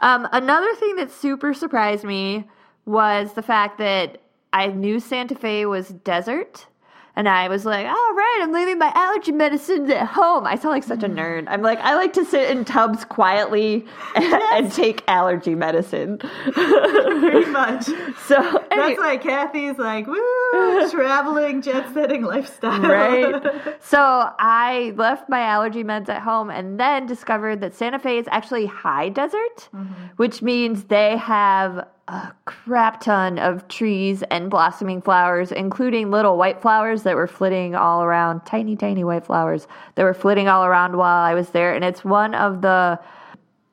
Um, 0.00 0.28
another 0.32 0.74
thing 0.74 0.96
that 0.96 1.10
super 1.10 1.54
surprised 1.54 2.04
me 2.04 2.44
was 2.84 3.32
the 3.32 3.42
fact 3.42 3.78
that 3.78 4.20
I 4.52 4.66
knew 4.66 5.00
Santa 5.00 5.34
Fe 5.34 5.64
was 5.66 5.88
desert. 5.88 6.66
And 7.16 7.28
I 7.28 7.48
was 7.48 7.64
like, 7.64 7.86
all 7.86 8.14
right, 8.14 8.40
I'm 8.42 8.52
leaving 8.52 8.78
my 8.78 8.90
allergy 8.94 9.30
medicines 9.30 9.88
at 9.88 10.06
home. 10.06 10.46
I 10.46 10.56
sound 10.56 10.72
like 10.72 10.82
such 10.82 11.04
a 11.04 11.08
mm. 11.08 11.14
nerd. 11.14 11.44
I'm 11.48 11.62
like, 11.62 11.78
I 11.80 11.94
like 11.94 12.12
to 12.14 12.24
sit 12.24 12.50
in 12.50 12.64
tubs 12.64 13.04
quietly 13.04 13.86
and, 14.16 14.34
and 14.34 14.72
take 14.72 15.04
allergy 15.06 15.54
medicine. 15.54 16.18
Pretty 16.18 17.50
much. 17.50 17.88
So, 18.26 18.40
That's 18.40 18.72
anyway- 18.72 18.96
why 18.96 19.16
Kathy's 19.18 19.76
like, 19.76 20.06
woo, 20.06 20.90
traveling, 20.90 21.60
jet 21.60 21.92
setting 21.92 22.22
lifestyle. 22.22 22.80
right? 22.80 23.42
So 23.80 23.98
I 24.00 24.94
left 24.96 25.28
my 25.28 25.40
allergy 25.40 25.84
meds 25.84 26.08
at 26.08 26.22
home 26.22 26.48
and 26.48 26.80
then 26.80 27.06
discovered 27.06 27.60
that 27.60 27.74
Santa 27.74 27.98
Fe 27.98 28.18
is 28.18 28.26
actually 28.30 28.64
high 28.66 29.10
desert, 29.10 29.68
mm-hmm. 29.74 29.92
which 30.16 30.40
means 30.40 30.84
they 30.84 31.18
have 31.18 31.86
a 32.08 32.32
crap 32.44 33.00
ton 33.00 33.38
of 33.38 33.66
trees 33.68 34.22
and 34.30 34.50
blossoming 34.50 35.00
flowers, 35.00 35.50
including 35.52 36.10
little 36.10 36.36
white 36.36 36.60
flowers 36.60 37.02
that 37.04 37.16
were 37.16 37.26
flitting 37.26 37.74
all 37.74 38.02
around, 38.02 38.44
tiny, 38.44 38.76
tiny 38.76 39.04
white 39.04 39.24
flowers 39.24 39.66
that 39.94 40.02
were 40.02 40.14
flitting 40.14 40.46
all 40.48 40.64
around 40.64 40.96
while 40.96 41.24
I 41.24 41.34
was 41.34 41.50
there. 41.50 41.72
And 41.74 41.84
it's 41.84 42.04
one 42.04 42.34
of 42.34 42.60
the 42.60 43.00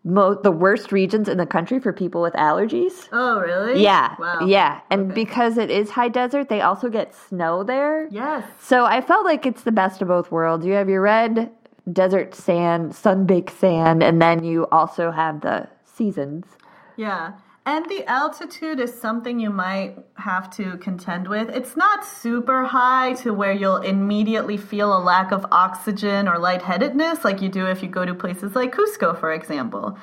mo- 0.06 0.34
the 0.41 0.52
worst 0.52 0.91
regions 0.91 1.28
in 1.28 1.38
the 1.38 1.46
country 1.46 1.80
for 1.80 1.91
people 1.94 2.22
with 2.22 2.34
allergies. 2.36 3.08
Oh, 3.12 3.39
really? 3.41 3.84
Yeah, 3.84 4.15
Wow. 4.17 4.39
yeah, 4.46 4.80
and 4.89 5.12
Okay. 5.12 5.13
because 5.24 5.58
it 5.58 5.70
is 5.70 5.91
high 5.91 6.08
desert, 6.10 6.48
they 6.50 6.62
also 6.62 6.89
get 6.89 7.13
snow 7.13 7.63
there. 7.63 8.08
Yes. 8.12 8.46
So 8.62 8.86
I 8.86 9.02
felt 9.02 9.26
like 9.26 9.46
it's 9.46 9.63
the 9.63 9.72
best 9.74 10.02
of 10.02 10.08
both 10.08 10.32
worlds. 10.32 10.65
You 10.65 10.74
have 10.74 10.89
your 10.89 11.02
red 11.02 11.52
desert 11.91 12.34
sand, 12.34 12.96
sun-baked 12.96 13.52
sand, 13.52 14.02
and 14.02 14.22
then 14.22 14.44
you 14.44 14.67
also 14.72 15.12
have 15.12 15.41
the 15.41 15.67
seasons. 15.84 16.46
Yeah. 16.96 17.34
And 17.63 17.88
the 17.89 18.04
altitude 18.10 18.80
is 18.80 18.91
something 19.00 19.39
you 19.39 19.52
might 19.52 19.95
have 20.15 20.50
to 20.56 20.78
contend 20.78 21.28
with. 21.28 21.50
It's 21.50 21.78
not 21.78 22.04
super 22.04 22.65
high 22.65 23.13
to 23.21 23.36
where 23.36 23.52
you'll 23.54 23.78
immediately 23.78 24.58
feel 24.58 24.97
a 24.97 25.00
lack 25.00 25.32
of 25.32 25.45
oxygen 25.52 26.28
or 26.28 26.39
lightheadedness 26.39 27.24
like 27.24 27.39
you 27.39 27.50
do 27.50 27.67
if 27.67 27.84
you 27.84 27.89
go 27.89 28.04
to 28.04 28.15
places 28.15 28.56
like 28.56 28.74
Cusco, 28.74 29.17
for 29.19 29.32
example. 29.32 29.95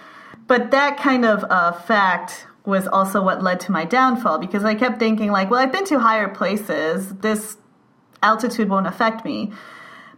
But 0.47 0.71
that 0.71 0.99
kind 0.99 1.25
of 1.25 1.45
uh, 1.51 1.73
fact 1.73 2.47
was 2.65 2.87
also 2.87 3.23
what 3.23 3.43
led 3.43 3.59
to 3.61 3.73
my 3.73 3.85
downfall 3.85 4.39
because 4.39 4.65
I 4.65 4.77
kept 4.77 5.01
thinking, 5.01 5.33
like, 5.33 5.51
well, 5.51 5.61
I've 5.61 5.73
been 5.73 5.87
to 5.87 5.99
higher 5.99 6.29
places. 6.29 7.13
This 7.17 7.57
altitude 8.23 8.69
won't 8.69 8.87
affect 8.87 9.25
me. 9.25 9.53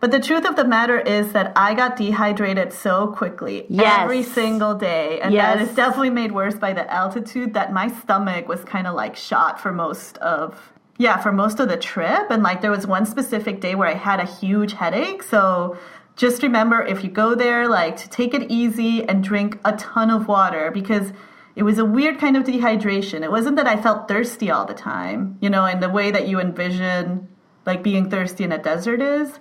But 0.00 0.10
the 0.10 0.20
truth 0.20 0.46
of 0.46 0.56
the 0.56 0.64
matter 0.64 0.98
is 0.98 1.32
that 1.32 1.52
I 1.56 1.74
got 1.74 1.96
dehydrated 1.96 2.72
so 2.72 3.08
quickly 3.08 3.66
Yes. 3.68 4.00
every 4.00 4.22
single 4.22 4.74
day. 4.74 5.20
And 5.20 5.34
that 5.34 5.58
Yes. 5.58 5.68
is 5.68 5.76
definitely 5.76 6.10
made 6.10 6.32
worse 6.32 6.54
by 6.54 6.72
the 6.72 6.90
altitude 6.92 7.52
that 7.52 7.72
my 7.72 7.88
stomach 7.88 8.48
was 8.48 8.64
kind 8.64 8.86
of 8.86 8.94
like 8.94 9.14
shot 9.14 9.60
for 9.60 9.72
most 9.72 10.16
of 10.18 10.72
yeah, 10.96 11.16
for 11.16 11.32
most 11.32 11.60
of 11.60 11.68
the 11.70 11.78
trip. 11.78 12.26
And 12.30 12.42
like 12.42 12.60
there 12.60 12.70
was 12.70 12.86
one 12.86 13.06
specific 13.06 13.62
day 13.62 13.74
where 13.74 13.88
I 13.88 13.94
had 13.94 14.20
a 14.20 14.26
huge 14.26 14.74
headache. 14.74 15.22
So 15.22 15.78
just 16.14 16.42
remember 16.42 16.82
if 16.82 17.02
you 17.02 17.08
go 17.08 17.34
there, 17.34 17.66
like 17.68 17.96
to 17.96 18.08
take 18.10 18.34
it 18.34 18.50
easy 18.50 19.08
and 19.08 19.24
drink 19.24 19.58
a 19.64 19.72
ton 19.76 20.10
of 20.10 20.28
water 20.28 20.70
because 20.70 21.14
it 21.56 21.62
was 21.62 21.78
a 21.78 21.86
weird 21.86 22.18
kind 22.18 22.36
of 22.36 22.44
dehydration. 22.44 23.22
It 23.22 23.30
wasn't 23.30 23.56
that 23.56 23.66
I 23.66 23.80
felt 23.80 24.08
thirsty 24.08 24.50
all 24.50 24.66
the 24.66 24.74
time, 24.74 25.38
you 25.40 25.48
know, 25.48 25.64
in 25.64 25.80
the 25.80 25.88
way 25.88 26.10
that 26.10 26.28
you 26.28 26.38
envision 26.38 27.28
like 27.64 27.82
being 27.82 28.10
thirsty 28.10 28.44
in 28.44 28.52
a 28.52 28.58
desert 28.58 29.00
is 29.00 29.38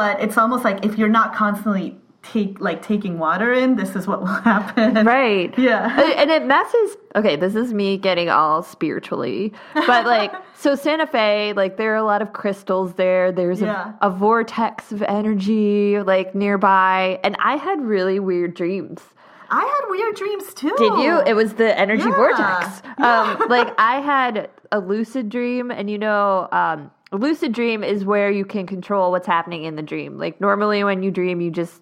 but 0.00 0.20
it's 0.24 0.36
almost 0.42 0.62
like 0.68 0.84
if 0.84 0.92
you're 0.98 1.08
not 1.20 1.28
constantly 1.34 1.96
take 2.22 2.60
like 2.60 2.82
taking 2.82 3.14
water 3.20 3.52
in, 3.52 3.76
this 3.76 3.94
is 3.98 4.06
what 4.08 4.18
will 4.20 4.26
happen. 4.52 5.04
Right. 5.06 5.56
Yeah. 5.58 5.94
Uh, 5.96 6.20
And 6.20 6.28
it 6.30 6.44
messes. 6.44 6.96
Okay, 7.14 7.36
this 7.36 7.54
is 7.54 7.72
me 7.72 7.96
getting 7.96 8.28
all 8.28 8.62
spiritually, 8.62 9.52
but 9.74 10.04
like, 10.06 10.32
so 10.54 10.74
Santa 10.74 11.06
Fe, 11.06 11.52
like, 11.54 11.76
there 11.76 11.92
are 11.94 11.96
a 12.06 12.08
lot 12.14 12.20
of 12.22 12.32
crystals 12.32 12.94
there. 12.94 13.30
There's 13.32 13.60
Yeah. 13.62 13.92
a, 14.02 14.08
a 14.08 14.10
vortex 14.10 14.90
of 14.92 15.02
energy, 15.04 15.98
like, 16.02 16.34
nearby. 16.34 17.20
And 17.24 17.36
I 17.38 17.56
had 17.56 17.80
really 17.80 18.18
weird 18.18 18.54
dreams. 18.54 19.00
I 19.48 19.60
had 19.74 19.82
weird 19.94 20.16
dreams 20.16 20.52
too. 20.54 20.74
Did 20.76 20.94
you? 21.04 21.12
It 21.30 21.34
was 21.34 21.54
the 21.54 21.70
energy 21.78 22.08
Yeah. 22.08 22.16
vortex. 22.22 22.82
Um, 22.98 23.48
like 23.48 23.70
I 23.78 24.00
had 24.00 24.50
a 24.72 24.80
lucid 24.80 25.28
dream, 25.28 25.70
and 25.70 25.88
you 25.88 25.98
know, 25.98 26.48
um, 26.50 26.90
a 27.12 27.16
lucid 27.16 27.52
dream 27.52 27.84
is 27.84 28.04
where 28.04 28.30
you 28.30 28.44
can 28.44 28.66
control 28.66 29.10
what's 29.10 29.26
happening 29.26 29.64
in 29.64 29.76
the 29.76 29.82
dream. 29.82 30.18
Like 30.18 30.40
normally, 30.40 30.82
when 30.84 31.02
you 31.02 31.10
dream, 31.10 31.40
you 31.40 31.50
just 31.50 31.80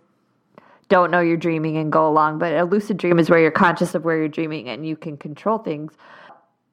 don't 0.88 1.10
know 1.10 1.20
you're 1.20 1.36
dreaming 1.36 1.76
and 1.76 1.90
go 1.90 2.06
along. 2.06 2.38
But 2.38 2.54
a 2.54 2.64
lucid 2.64 2.98
dream 2.98 3.18
is 3.18 3.30
where 3.30 3.40
you're 3.40 3.50
conscious 3.50 3.94
of 3.94 4.04
where 4.04 4.18
you're 4.18 4.28
dreaming 4.28 4.68
and 4.68 4.86
you 4.86 4.96
can 4.96 5.16
control 5.16 5.58
things. 5.58 5.92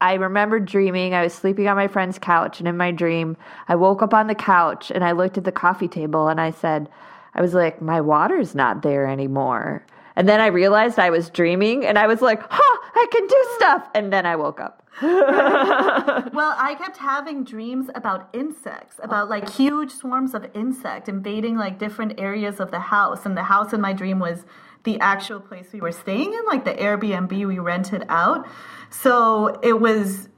I 0.02 0.16
remember 0.16 0.60
dreaming. 0.60 1.14
I 1.14 1.24
was 1.24 1.34
sleeping 1.34 1.68
on 1.68 1.76
my 1.76 1.88
friend's 1.88 2.18
couch, 2.18 2.60
and 2.60 2.68
in 2.68 2.76
my 2.76 2.92
dream, 2.92 3.38
I 3.68 3.76
woke 3.76 4.02
up 4.02 4.16
on 4.16 4.28
the 4.28 4.36
couch 4.36 4.92
and 4.92 5.04
I 5.04 5.12
looked 5.12 5.38
at 5.38 5.44
the 5.44 5.52
coffee 5.52 5.88
table 5.88 6.28
and 6.28 6.42
I 6.42 6.52
said, 6.52 6.90
I 7.36 7.42
was 7.42 7.54
like, 7.54 7.82
my 7.82 8.02
water's 8.02 8.56
not 8.56 8.82
there 8.82 9.08
anymore. 9.08 9.86
And 10.16 10.28
then 10.28 10.40
I 10.40 10.48
realized 10.48 11.00
I 11.00 11.10
was 11.10 11.30
dreaming 11.30 11.86
and 11.86 11.98
I 11.98 12.08
was 12.08 12.22
like, 12.22 12.42
huh, 12.50 12.78
I 12.96 13.08
can 13.12 13.28
do 13.28 13.46
stuff. 13.56 13.90
And 13.94 14.12
then 14.12 14.26
I 14.26 14.36
woke 14.36 14.60
up. 14.60 14.78
Well, 16.34 16.56
I 16.58 16.76
kept 16.76 16.98
having 16.98 17.44
dreams 17.44 17.90
about 17.96 18.30
insects, 18.34 19.00
about 19.04 19.30
like 19.30 19.50
huge 19.50 19.92
swarms 19.92 20.34
of 20.34 20.50
insect 20.54 21.10
invading 21.10 21.58
like 21.58 21.78
different 21.78 22.20
areas 22.20 22.60
of 22.60 22.72
the 22.72 22.80
house. 22.80 23.26
And 23.26 23.36
the 23.38 23.44
house 23.44 23.74
in 23.74 23.82
my 23.82 23.94
dream 23.94 24.20
was 24.20 24.46
the 24.84 25.00
actual 25.00 25.40
place 25.40 25.68
we 25.74 25.82
were 25.82 25.92
staying 25.92 26.34
in, 26.34 26.46
like 26.46 26.66
the 26.66 26.74
Airbnb 26.74 27.32
we 27.48 27.60
rented 27.60 28.06
out. 28.10 28.48
So 28.90 29.60
it 29.62 29.80
was 29.80 30.30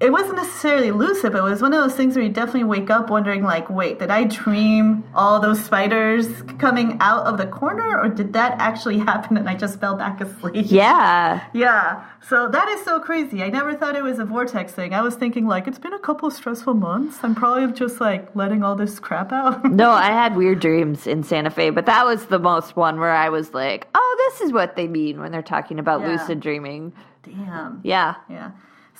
it 0.00 0.10
wasn't 0.10 0.36
necessarily 0.36 0.90
lucid, 0.90 1.32
but 1.32 1.38
it 1.40 1.42
was 1.42 1.60
one 1.60 1.74
of 1.74 1.82
those 1.82 1.94
things 1.94 2.16
where 2.16 2.24
you 2.24 2.30
definitely 2.30 2.64
wake 2.64 2.88
up 2.88 3.10
wondering, 3.10 3.42
like, 3.42 3.68
wait, 3.68 3.98
did 3.98 4.10
I 4.10 4.24
dream 4.24 5.04
all 5.14 5.40
those 5.40 5.62
spiders 5.62 6.26
coming 6.58 6.96
out 7.00 7.26
of 7.26 7.36
the 7.36 7.46
corner, 7.46 8.00
or 8.00 8.08
did 8.08 8.32
that 8.32 8.56
actually 8.58 8.98
happen 9.10 9.36
and 9.36 9.48
I 9.48 9.54
just 9.54 9.78
fell 9.78 9.96
back 9.96 10.20
asleep? 10.20 10.66
Yeah. 10.68 11.44
Yeah. 11.52 12.04
So 12.28 12.48
that 12.48 12.68
is 12.68 12.82
so 12.84 13.00
crazy. 13.00 13.42
I 13.42 13.48
never 13.50 13.74
thought 13.74 13.94
it 13.96 14.02
was 14.02 14.18
a 14.18 14.24
vortex 14.24 14.72
thing. 14.72 14.94
I 14.94 15.02
was 15.02 15.14
thinking, 15.16 15.46
like, 15.46 15.66
it's 15.66 15.78
been 15.78 15.92
a 15.92 15.98
couple 15.98 16.28
of 16.28 16.34
stressful 16.34 16.74
months. 16.74 17.18
I'm 17.22 17.34
probably 17.34 17.70
just 17.72 18.00
like 18.00 18.34
letting 18.34 18.62
all 18.62 18.76
this 18.76 18.98
crap 18.98 19.32
out. 19.32 19.64
No, 19.70 19.90
I 19.90 20.06
had 20.08 20.36
weird 20.36 20.60
dreams 20.60 21.06
in 21.06 21.22
Santa 21.22 21.50
Fe, 21.50 21.70
but 21.70 21.86
that 21.86 22.04
was 22.06 22.26
the 22.26 22.38
most 22.38 22.76
one 22.76 22.98
where 23.00 23.10
I 23.12 23.28
was 23.28 23.52
like, 23.54 23.88
oh, 23.94 24.14
this 24.30 24.40
is 24.42 24.52
what 24.52 24.76
they 24.76 24.86
mean 24.88 25.20
when 25.20 25.32
they're 25.32 25.42
talking 25.42 25.78
about 25.78 26.00
Yeah. 26.00 26.08
lucid 26.08 26.40
dreaming. 26.40 26.92
Damn. 27.22 27.80
Yeah. 27.84 28.14
Yeah. 28.28 28.50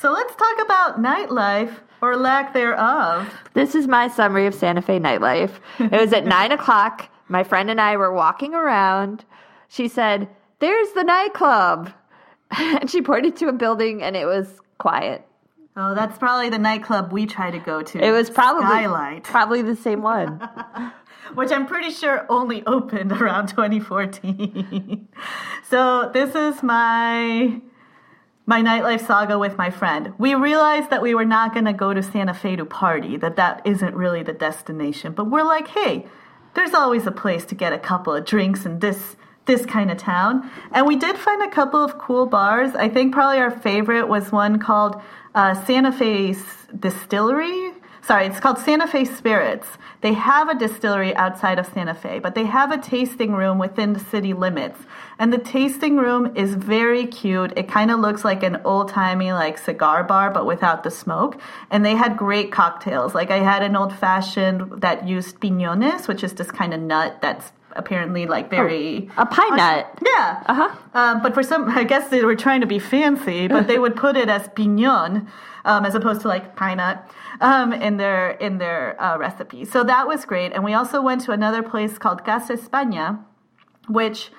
So 0.00 0.10
let's 0.12 0.34
talk 0.34 0.58
about 0.62 1.02
nightlife 1.02 1.74
or 2.00 2.16
lack 2.16 2.54
thereof. 2.54 3.30
This 3.52 3.74
is 3.74 3.86
my 3.86 4.08
summary 4.08 4.46
of 4.46 4.54
Santa 4.54 4.80
Fe 4.80 4.98
nightlife. 4.98 5.50
It 5.78 5.92
was 5.92 6.14
at 6.14 6.24
nine 6.38 6.52
o'clock. 6.52 7.10
My 7.28 7.44
friend 7.44 7.70
and 7.70 7.78
I 7.78 7.98
were 7.98 8.10
walking 8.10 8.54
around. 8.54 9.26
She 9.68 9.88
said, 9.88 10.26
There's 10.58 10.90
the 10.92 11.04
nightclub. 11.04 11.92
And 12.52 12.90
she 12.90 13.00
pointed 13.00 13.36
to 13.36 13.48
a 13.48 13.52
building 13.52 14.02
and 14.02 14.16
it 14.16 14.26
was 14.26 14.48
quiet. 14.78 15.24
Oh, 15.76 15.94
that's 15.94 16.18
probably 16.18 16.48
the 16.48 16.58
nightclub 16.58 17.12
we 17.12 17.24
try 17.24 17.48
to 17.52 17.60
go 17.60 17.80
to. 17.80 18.04
It 18.04 18.10
was 18.10 18.28
probably 18.28 18.64
Skylight, 18.64 19.22
probably 19.22 19.62
the 19.62 19.76
same 19.76 20.02
one. 20.02 20.48
which 21.34 21.52
I'm 21.52 21.66
pretty 21.66 21.92
sure 21.92 22.26
only 22.28 22.66
opened 22.66 23.12
around 23.12 23.48
2014. 23.48 25.08
so 25.68 26.10
this 26.12 26.34
is 26.34 26.60
my 26.64 27.60
my 28.50 28.60
nightlife 28.60 29.06
saga 29.06 29.38
with 29.38 29.56
my 29.56 29.70
friend. 29.70 30.12
We 30.18 30.34
realized 30.34 30.90
that 30.90 31.02
we 31.02 31.14
were 31.14 31.24
not 31.24 31.54
going 31.54 31.66
to 31.66 31.72
go 31.72 31.94
to 31.94 32.02
Santa 32.02 32.34
Fe 32.34 32.56
to 32.56 32.64
party, 32.64 33.16
that 33.18 33.36
that 33.36 33.62
isn't 33.64 33.94
really 33.94 34.24
the 34.24 34.32
destination. 34.32 35.12
But 35.12 35.26
we're 35.26 35.44
like, 35.44 35.68
hey, 35.68 36.04
there's 36.54 36.74
always 36.74 37.06
a 37.06 37.12
place 37.12 37.44
to 37.44 37.54
get 37.54 37.72
a 37.72 37.78
couple 37.78 38.12
of 38.12 38.24
drinks 38.24 38.66
in 38.66 38.80
this 38.80 39.14
this 39.46 39.64
kind 39.64 39.88
of 39.88 39.98
town. 39.98 40.50
And 40.72 40.84
we 40.84 40.96
did 40.96 41.16
find 41.16 41.42
a 41.42 41.50
couple 41.50 41.82
of 41.82 41.96
cool 41.98 42.26
bars. 42.26 42.74
I 42.74 42.88
think 42.88 43.14
probably 43.14 43.38
our 43.38 43.52
favorite 43.52 44.08
was 44.08 44.32
one 44.32 44.58
called 44.58 45.00
uh, 45.34 45.54
Santa 45.64 45.92
Fe 45.92 46.34
Distillery. 46.76 47.69
Sorry, 48.02 48.26
it's 48.26 48.40
called 48.40 48.58
Santa 48.58 48.86
Fe 48.86 49.04
Spirits. 49.04 49.66
They 50.00 50.14
have 50.14 50.48
a 50.48 50.58
distillery 50.58 51.14
outside 51.14 51.58
of 51.58 51.66
Santa 51.66 51.94
Fe, 51.94 52.18
but 52.18 52.34
they 52.34 52.44
have 52.46 52.72
a 52.72 52.78
tasting 52.78 53.32
room 53.32 53.58
within 53.58 53.92
the 53.92 54.00
city 54.00 54.32
limits. 54.32 54.78
And 55.18 55.32
the 55.32 55.38
tasting 55.38 55.96
room 55.96 56.34
is 56.34 56.54
very 56.54 57.06
cute. 57.06 57.52
It 57.56 57.68
kind 57.68 57.90
of 57.90 58.00
looks 58.00 58.24
like 58.24 58.42
an 58.42 58.62
old 58.64 58.88
timey 58.88 59.32
like 59.32 59.58
cigar 59.58 60.02
bar, 60.02 60.30
but 60.30 60.46
without 60.46 60.82
the 60.82 60.90
smoke. 60.90 61.38
And 61.70 61.84
they 61.84 61.94
had 61.94 62.16
great 62.16 62.50
cocktails. 62.50 63.14
Like 63.14 63.30
I 63.30 63.38
had 63.38 63.62
an 63.62 63.76
old 63.76 63.94
fashioned 63.94 64.80
that 64.80 65.06
used 65.06 65.38
piñones, 65.40 66.08
which 66.08 66.24
is 66.24 66.32
this 66.32 66.50
kind 66.50 66.72
of 66.72 66.80
nut 66.80 67.18
that's 67.20 67.52
apparently 67.76 68.26
like 68.26 68.50
very 68.50 69.08
A 69.16 69.26
pine 69.26 69.56
nut. 69.56 69.98
yeah. 70.04 70.42
Uh-huh. 70.46 70.74
Um, 70.94 71.22
but 71.22 71.34
for 71.34 71.42
some, 71.42 71.68
I 71.68 71.84
guess 71.84 72.08
they 72.08 72.24
were 72.24 72.34
trying 72.34 72.62
to 72.62 72.66
be 72.66 72.78
fancy, 72.78 73.46
but 73.46 73.68
they 73.68 73.78
would 73.78 73.94
put 73.94 74.16
it 74.16 74.28
as 74.28 74.48
piñon 74.48 75.28
um, 75.64 75.84
as 75.84 75.94
opposed 75.94 76.20
to 76.22 76.28
like 76.28 76.56
pine 76.56 76.78
nut 76.78 77.10
um, 77.40 77.72
in 77.72 77.96
their 77.96 78.30
in 78.32 78.58
their 78.58 79.00
uh, 79.02 79.16
recipe. 79.18 79.64
So 79.64 79.84
that 79.84 80.06
was 80.06 80.24
great. 80.24 80.52
And 80.52 80.64
we 80.64 80.74
also 80.74 81.00
went 81.02 81.22
to 81.22 81.32
another 81.32 81.62
place 81.62 81.98
called 81.98 82.24
Casa 82.24 82.56
España, 82.56 83.22
which 83.88 84.30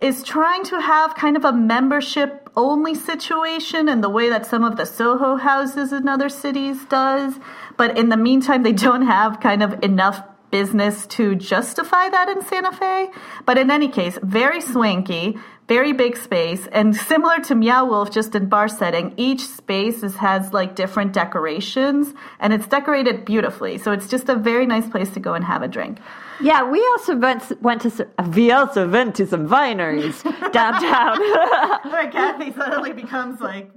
is 0.00 0.22
trying 0.22 0.64
to 0.64 0.80
have 0.80 1.14
kind 1.14 1.36
of 1.36 1.44
a 1.44 1.52
membership 1.52 2.48
only 2.56 2.94
situation 2.94 3.88
in 3.88 4.00
the 4.00 4.08
way 4.08 4.28
that 4.28 4.46
some 4.46 4.62
of 4.64 4.76
the 4.76 4.84
Soho 4.84 5.36
houses 5.36 5.92
in 5.92 6.08
other 6.08 6.28
cities 6.28 6.84
does. 6.86 7.34
But 7.76 7.98
in 7.98 8.08
the 8.08 8.16
meantime, 8.16 8.62
they 8.62 8.72
don't 8.72 9.06
have 9.06 9.40
kind 9.40 9.62
of 9.62 9.82
enough 9.82 10.22
business 10.50 11.06
to 11.08 11.34
justify 11.34 12.08
that 12.08 12.28
in 12.28 12.42
Santa 12.44 12.72
Fe. 12.72 13.10
But 13.46 13.58
in 13.58 13.70
any 13.70 13.88
case, 13.88 14.18
very 14.22 14.60
swanky, 14.60 15.36
very 15.68 15.92
big 15.92 16.16
space, 16.16 16.66
and 16.72 16.96
similar 16.96 17.38
to 17.40 17.54
Meow 17.54 17.84
Wolf, 17.84 18.10
just 18.10 18.34
in 18.34 18.48
bar 18.48 18.68
setting, 18.68 19.12
each 19.16 19.46
space 19.46 20.02
is, 20.02 20.16
has 20.16 20.52
like 20.52 20.74
different 20.74 21.12
decorations 21.12 22.14
and 22.40 22.52
it's 22.52 22.66
decorated 22.66 23.24
beautifully. 23.24 23.76
So 23.76 23.92
it's 23.92 24.08
just 24.08 24.28
a 24.28 24.34
very 24.34 24.66
nice 24.66 24.88
place 24.88 25.10
to 25.10 25.20
go 25.20 25.34
and 25.34 25.44
have 25.44 25.62
a 25.62 25.68
drink. 25.68 25.98
Yeah, 26.40 26.62
we 26.70 26.80
also 26.92 27.16
went 27.16 27.60
went 27.60 27.82
to 27.82 27.90
some, 27.90 28.06
we 28.34 28.52
also 28.52 28.88
went 28.88 29.16
to 29.16 29.26
some 29.26 29.48
wineries 29.48 30.22
downtown. 30.52 31.18
Where 31.92 32.10
Kathy 32.10 32.52
suddenly 32.52 32.92
becomes 32.92 33.40
like 33.40 33.70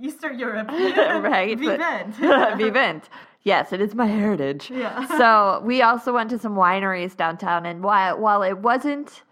Eastern 0.00 0.38
European. 0.38 1.22
right? 1.22 1.58
Vivent. 1.58 2.14
Vivent. 2.58 3.04
Yes, 3.46 3.72
it 3.72 3.80
is 3.80 3.94
my 3.94 4.06
heritage. 4.06 4.70
Yeah. 4.70 5.06
so 5.20 5.62
we 5.64 5.80
also 5.80 6.12
went 6.12 6.30
to 6.30 6.38
some 6.38 6.56
wineries 6.56 7.16
downtown, 7.16 7.64
and 7.64 7.82
while 7.82 8.18
while 8.18 8.42
it 8.42 8.58
wasn't 8.58 9.22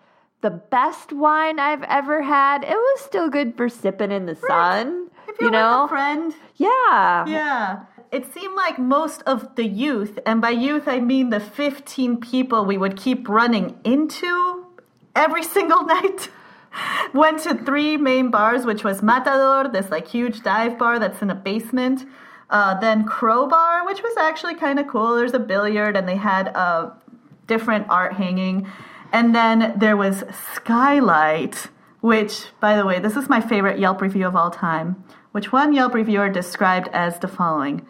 the 0.40 0.50
best 0.50 1.12
wine 1.12 1.59
I've 1.59 1.83
ever 1.85 2.22
had. 2.22 2.62
It 2.64 2.77
was 2.88 3.00
still 3.00 3.29
good 3.31 3.57
for 3.57 3.68
sipping 3.68 4.12
in 4.12 4.27
the 4.27 4.37
sun. 4.37 5.09
If 5.27 5.40
You 5.40 5.46
you're 5.46 5.50
know? 5.50 5.83
with 5.83 5.90
a 5.90 5.94
friend, 5.94 6.35
Yeah. 6.57 7.27
yeah. 7.27 7.85
It 8.12 8.33
seemed 8.33 8.55
like 8.55 8.79
most 8.79 9.22
of 9.27 9.57
the 9.57 9.66
youth, 9.66 10.18
and 10.27 10.40
by 10.40 10.50
youth 10.50 10.87
I 10.87 11.00
mean 11.00 11.31
the 11.31 11.40
15 11.40 12.18
people 12.20 12.64
we 12.66 12.77
would 12.79 12.96
keep 12.96 13.27
running 13.29 13.66
into 13.85 14.66
every 15.16 15.42
single 15.57 15.85
night, 15.96 16.29
went 17.14 17.40
to 17.44 17.55
three 17.55 17.96
main 17.96 18.31
bars, 18.31 18.64
which 18.66 18.85
was 18.85 19.03
Matador, 19.03 19.68
this 19.72 19.90
like 19.90 20.07
huge 20.07 20.42
dive 20.42 20.79
bar 20.79 20.98
that's 21.00 21.22
in 21.22 21.31
a 21.31 21.35
basement. 21.35 22.05
Uh, 22.50 22.78
then 22.78 23.04
Crowbar, 23.04 23.87
which 23.87 24.02
was 24.02 24.16
actually 24.16 24.54
kind 24.54 24.78
of 24.78 24.87
cool. 24.87 25.16
There's 25.16 25.35
a 25.35 25.38
billiard, 25.38 25.96
and 25.96 26.09
they 26.09 26.16
had 26.16 26.48
uh, 26.48 26.90
different 27.46 27.87
art 27.88 28.14
hanging. 28.14 28.66
And 29.12 29.35
then 29.35 29.74
there 29.76 29.96
was 29.96 30.24
Skylight, 30.54 31.68
which, 32.00 32.46
by 32.61 32.76
the 32.76 32.85
way, 32.85 32.98
this 32.98 33.16
is 33.16 33.28
my 33.28 33.40
favorite 33.40 33.78
Yelp 33.78 34.00
review 34.00 34.26
of 34.26 34.37
all 34.37 34.50
time, 34.50 35.02
which 35.33 35.52
one 35.52 35.72
Yelp 35.72 35.94
reviewer 35.94 36.28
described 36.28 36.88
as 36.92 37.18
the 37.18 37.28
following 37.28 37.87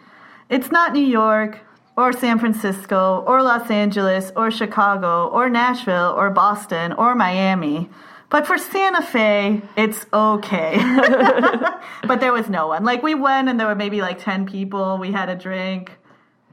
It's 0.49 0.71
not 0.71 0.93
New 0.93 1.05
York, 1.05 1.59
or 1.97 2.11
San 2.11 2.39
Francisco, 2.39 3.23
or 3.25 3.41
Los 3.41 3.69
Angeles, 3.71 4.31
or 4.35 4.51
Chicago, 4.51 5.27
or 5.27 5.49
Nashville, 5.49 6.13
or 6.15 6.29
Boston, 6.29 6.93
or 6.93 7.15
Miami. 7.15 7.89
But 8.29 8.47
for 8.47 8.57
Santa 8.57 9.01
Fe, 9.01 9.61
it's 9.77 10.05
okay. 10.11 10.77
but 12.07 12.19
there 12.19 12.33
was 12.33 12.49
no 12.49 12.67
one. 12.67 12.83
Like, 12.83 13.03
we 13.03 13.15
went 13.15 13.49
and 13.49 13.59
there 13.59 13.67
were 13.67 13.75
maybe 13.75 14.01
like 14.01 14.19
10 14.23 14.45
people. 14.47 14.97
We 14.97 15.11
had 15.11 15.29
a 15.29 15.35
drink, 15.35 15.91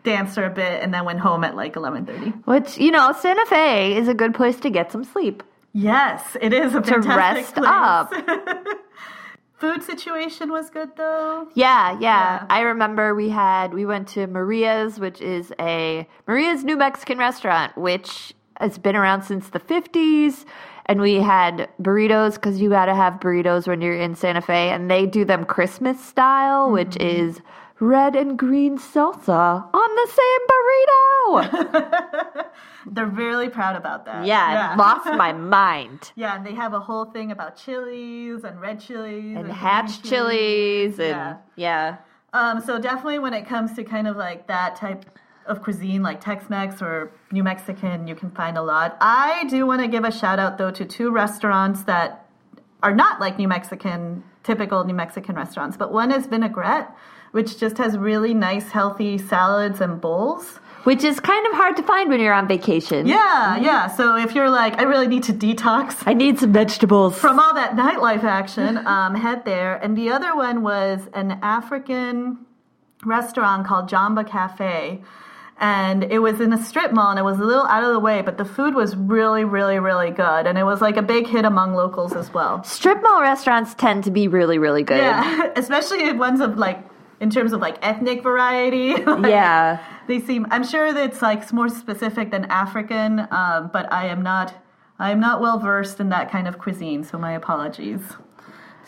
danced 0.05 0.35
for 0.35 0.45
a 0.45 0.51
bit, 0.51 0.83
and 0.83 0.93
then 0.93 1.05
went 1.05 1.21
home 1.21 1.45
at 1.45 1.57
like 1.57 1.75
11.30. 1.75 2.45
Which, 2.47 2.79
you 2.79 2.91
know, 2.91 3.13
Santa 3.13 3.47
Fe 3.47 3.97
is 3.97 4.07
a 4.07 4.15
good 4.15 4.35
place 4.35 4.61
to 4.61 4.71
get 4.71 4.93
some 4.93 5.03
sleep. 5.05 5.43
Yes, 5.73 6.37
it 6.41 6.53
is 6.53 6.75
a 6.75 6.83
To 6.83 6.99
rest 6.99 7.55
place. 7.55 7.67
up. 7.67 8.13
Food 9.59 9.83
situation 9.85 10.51
was 10.51 10.69
good 10.71 10.91
though. 10.97 11.49
Yeah, 11.55 11.93
yeah, 11.93 11.99
Yeah. 12.01 12.47
I 12.51 12.61
remember 12.63 13.15
we 13.15 13.29
had 13.29 13.73
we 13.73 13.87
went 13.87 14.09
to 14.09 14.27
Maria's, 14.27 14.99
which 14.99 15.21
is 15.21 15.53
a 15.61 16.07
Maria's 16.27 16.65
New 16.65 16.77
Mexican 16.77 17.17
restaurant, 17.17 17.79
which 17.79 18.35
has 18.59 18.77
been 18.77 18.97
around 18.97 19.23
since 19.23 19.49
the 19.51 19.61
fifties. 19.61 20.45
And 20.87 21.01
we 21.01 21.15
had 21.15 21.69
burritos 21.81 22.35
because 22.35 22.61
you 22.61 22.69
got 22.69 22.87
to 22.87 22.95
have 22.95 23.15
burritos 23.15 23.67
when 23.69 23.81
you're 23.81 23.97
in 23.99 24.15
Santa 24.15 24.41
Fe, 24.41 24.71
and 24.71 24.91
they 24.91 25.07
do 25.07 25.25
them 25.25 25.45
Christmas 25.45 26.05
style, 26.05 26.71
which 26.71 26.97
is 26.97 27.41
red 27.79 28.15
and 28.17 28.39
green 28.39 28.79
salsa 28.79 29.65
on 29.75 29.95
the 29.97 30.09
same 30.11 31.43
burrito. 31.43 32.47
They're 32.87 33.07
really 33.07 33.49
proud 33.49 33.77
about 33.77 34.05
that. 34.07 34.27
yeah, 34.27 34.75
lost 34.77 35.07
my 35.07 35.33
mind. 35.61 36.11
Yeah, 36.17 36.35
and 36.37 36.45
they 36.45 36.55
have 36.55 36.75
a 36.75 36.81
whole 36.81 37.05
thing 37.07 37.31
about 37.31 37.57
chilies 37.57 38.43
and 38.45 38.61
red 38.61 38.81
chilies 38.81 39.37
And 39.37 39.45
green 39.45 39.55
hatch 39.55 40.03
chilies, 40.03 40.99
and 40.99 41.09
Yeah. 41.09 41.37
yeah. 41.57 41.97
Um, 42.33 42.61
so 42.61 42.81
definitely 42.81 43.19
when 43.21 43.35
it 43.35 43.47
comes 43.47 43.75
to 43.75 43.85
kind 43.85 44.09
of 44.09 44.17
like 44.17 44.47
that 44.49 44.75
type 44.77 45.05
of 45.47 45.63
cuisine, 45.63 46.03
like 46.03 46.21
Tex-Mex 46.21 46.83
or 46.83 47.13
New 47.31 47.43
Mexican, 47.43 48.07
you 48.07 48.15
can 48.15 48.31
find 48.31 48.57
a 48.57 48.63
lot. 48.63 48.97
I 49.01 49.45
do 49.49 49.67
want 49.67 49.83
to 49.83 49.89
give 49.89 50.05
a 50.05 50.13
shout 50.13 50.39
out 50.39 50.59
though 50.59 50.71
to 50.71 50.85
two 50.85 51.11
restaurants 51.11 51.83
that 51.85 52.27
are 52.83 52.95
not 52.95 53.21
like 53.21 53.39
New 53.39 53.49
Mexican, 53.49 54.25
typical 54.43 54.85
New 54.85 54.95
Mexican 54.95 55.37
restaurants, 55.37 55.77
but 55.77 55.93
one 55.93 56.11
is 56.13 56.27
Vinaigrette, 56.27 56.91
which 57.33 57.59
just 57.59 57.79
has 57.79 57.97
really 57.97 58.35
nice, 58.35 58.71
healthy 58.71 59.19
salads 59.19 59.81
and 59.81 60.01
bowls. 60.01 60.59
Which 60.85 61.05
is 61.05 61.21
kind 61.21 61.47
of 61.47 61.53
hard 61.53 61.77
to 61.77 61.83
find 61.85 62.11
when 62.11 62.19
you're 62.19 62.35
on 62.35 62.49
vacation. 62.49 63.07
Yeah, 63.07 63.57
yeah. 63.57 63.87
So 63.87 64.17
if 64.17 64.35
you're 64.35 64.51
like, 64.51 64.81
I 64.81 64.83
really 64.83 65.07
need 65.07 65.23
to 65.25 65.33
detox 65.33 66.03
I 66.07 66.13
need 66.13 66.41
some 66.41 66.53
vegetables. 66.53 67.17
from 67.17 67.39
all 67.39 67.55
that 67.55 67.77
nightlife 67.77 68.25
action, 68.25 68.85
um, 68.87 69.15
head 69.15 69.45
there. 69.45 69.77
And 69.77 69.97
the 69.97 70.11
other 70.11 70.35
one 70.35 70.63
was 70.63 71.09
an 71.15 71.39
African 71.43 72.39
restaurant 73.05 73.67
called 73.67 73.89
Jambo 73.89 74.25
Cafe. 74.25 75.03
And 75.61 76.03
it 76.05 76.19
was 76.19 76.41
in 76.41 76.53
a 76.53 76.63
strip 76.63 76.93
mall 76.93 77.11
and 77.11 77.19
it 77.19 77.23
was 77.23 77.39
a 77.39 77.45
little 77.45 77.67
out 77.67 77.85
of 77.85 77.93
the 77.93 78.01
way, 78.01 78.21
but 78.23 78.37
the 78.37 78.45
food 78.45 78.75
was 78.75 78.97
really, 78.97 79.45
really, 79.45 79.79
really 79.79 80.11
good. 80.11 80.47
And 80.47 80.59
it 80.59 80.65
was 80.65 80.81
like 80.81 80.97
a 80.97 81.03
big 81.03 81.27
hit 81.29 81.45
among 81.45 81.75
locals 81.75 82.15
as 82.15 82.35
well. 82.35 82.65
Strip 82.65 83.01
mall 83.03 83.21
restaurants 83.21 83.75
tend 83.75 84.03
to 84.05 84.11
be 84.11 84.27
really, 84.27 84.59
really 84.59 84.83
good. 84.83 84.99
Yeah, 84.99 85.53
especially 85.57 86.11
ones 86.15 86.41
of 86.41 86.59
like, 86.59 86.85
in 87.21 87.31
terms 87.31 87.53
of 87.53 87.61
like 87.61 87.77
ethnic 87.83 88.23
variety. 88.25 88.95
Like, 89.07 89.31
Yeah. 89.31 89.79
they 90.09 90.19
seem 90.19 90.47
i'm 90.51 90.65
sure 90.65 90.93
that 90.93 91.05
it's 91.05 91.23
like 91.23 91.53
more 91.53 91.69
specific 91.69 92.33
than 92.33 92.45
african 92.47 93.21
um, 93.31 93.71
but 93.73 93.91
i 93.93 94.07
am 94.09 94.21
not 94.23 94.53
i 94.99 95.13
am 95.13 95.21
not 95.21 95.41
well 95.41 95.61
versed 95.61 96.01
in 96.01 96.09
that 96.09 96.29
kind 96.29 96.49
of 96.49 96.59
cuisine 96.59 97.05
so 97.05 97.17
my 97.17 97.33
apologies 97.33 98.01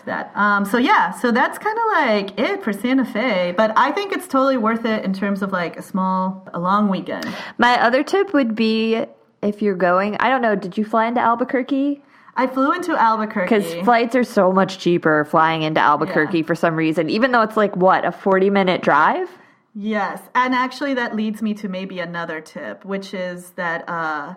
to 0.04 0.10
that 0.10 0.32
um, 0.36 0.64
so 0.64 0.78
yeah 0.78 1.10
so 1.10 1.30
that's 1.32 1.58
kind 1.58 1.78
of 1.78 1.84
like 1.92 2.38
it 2.38 2.62
for 2.62 2.72
santa 2.72 3.04
fe 3.04 3.52
but 3.56 3.72
i 3.76 3.90
think 3.92 4.12
it's 4.12 4.26
totally 4.26 4.56
worth 4.56 4.84
it 4.84 5.04
in 5.04 5.12
terms 5.12 5.42
of 5.42 5.52
like 5.52 5.76
a 5.76 5.82
small 5.82 6.46
a 6.54 6.58
long 6.58 6.88
weekend 6.88 7.26
My 7.58 7.80
other 7.80 8.02
tip 8.02 8.32
would 8.32 8.54
be 8.54 9.04
if 9.42 9.60
you're 9.60 9.74
going, 9.76 10.16
I 10.20 10.30
don't 10.30 10.40
know, 10.40 10.56
did 10.56 10.78
you 10.78 10.84
fly 10.86 11.06
into 11.06 11.20
Albuquerque? 11.20 12.02
i 12.36 12.46
flew 12.46 12.72
into 12.72 12.96
albuquerque 12.96 13.44
Because 13.48 13.74
flights 13.84 14.16
are 14.16 14.24
so 14.24 14.50
much 14.52 14.78
cheaper 14.78 15.24
flying 15.26 15.62
into 15.62 15.80
Albuquerque 15.80 16.38
Yeah. 16.38 16.44
for 16.46 16.54
some 16.54 16.74
reason, 16.76 17.10
even 17.10 17.30
though 17.32 17.42
it's 17.42 17.56
like, 17.56 17.76
what, 17.76 18.04
a 18.04 18.10
40 18.10 18.50
minute 18.50 18.80
drive? 18.82 19.28
Yes, 19.74 20.20
and 20.34 20.54
actually 20.54 20.94
that 20.94 21.14
leads 21.14 21.42
me 21.42 21.52
to 21.54 21.68
maybe 21.68 21.98
another 22.00 22.40
tip, 22.40 22.84
which 22.84 23.12
is 23.12 23.50
that 23.56 23.88
uh, 23.88 24.34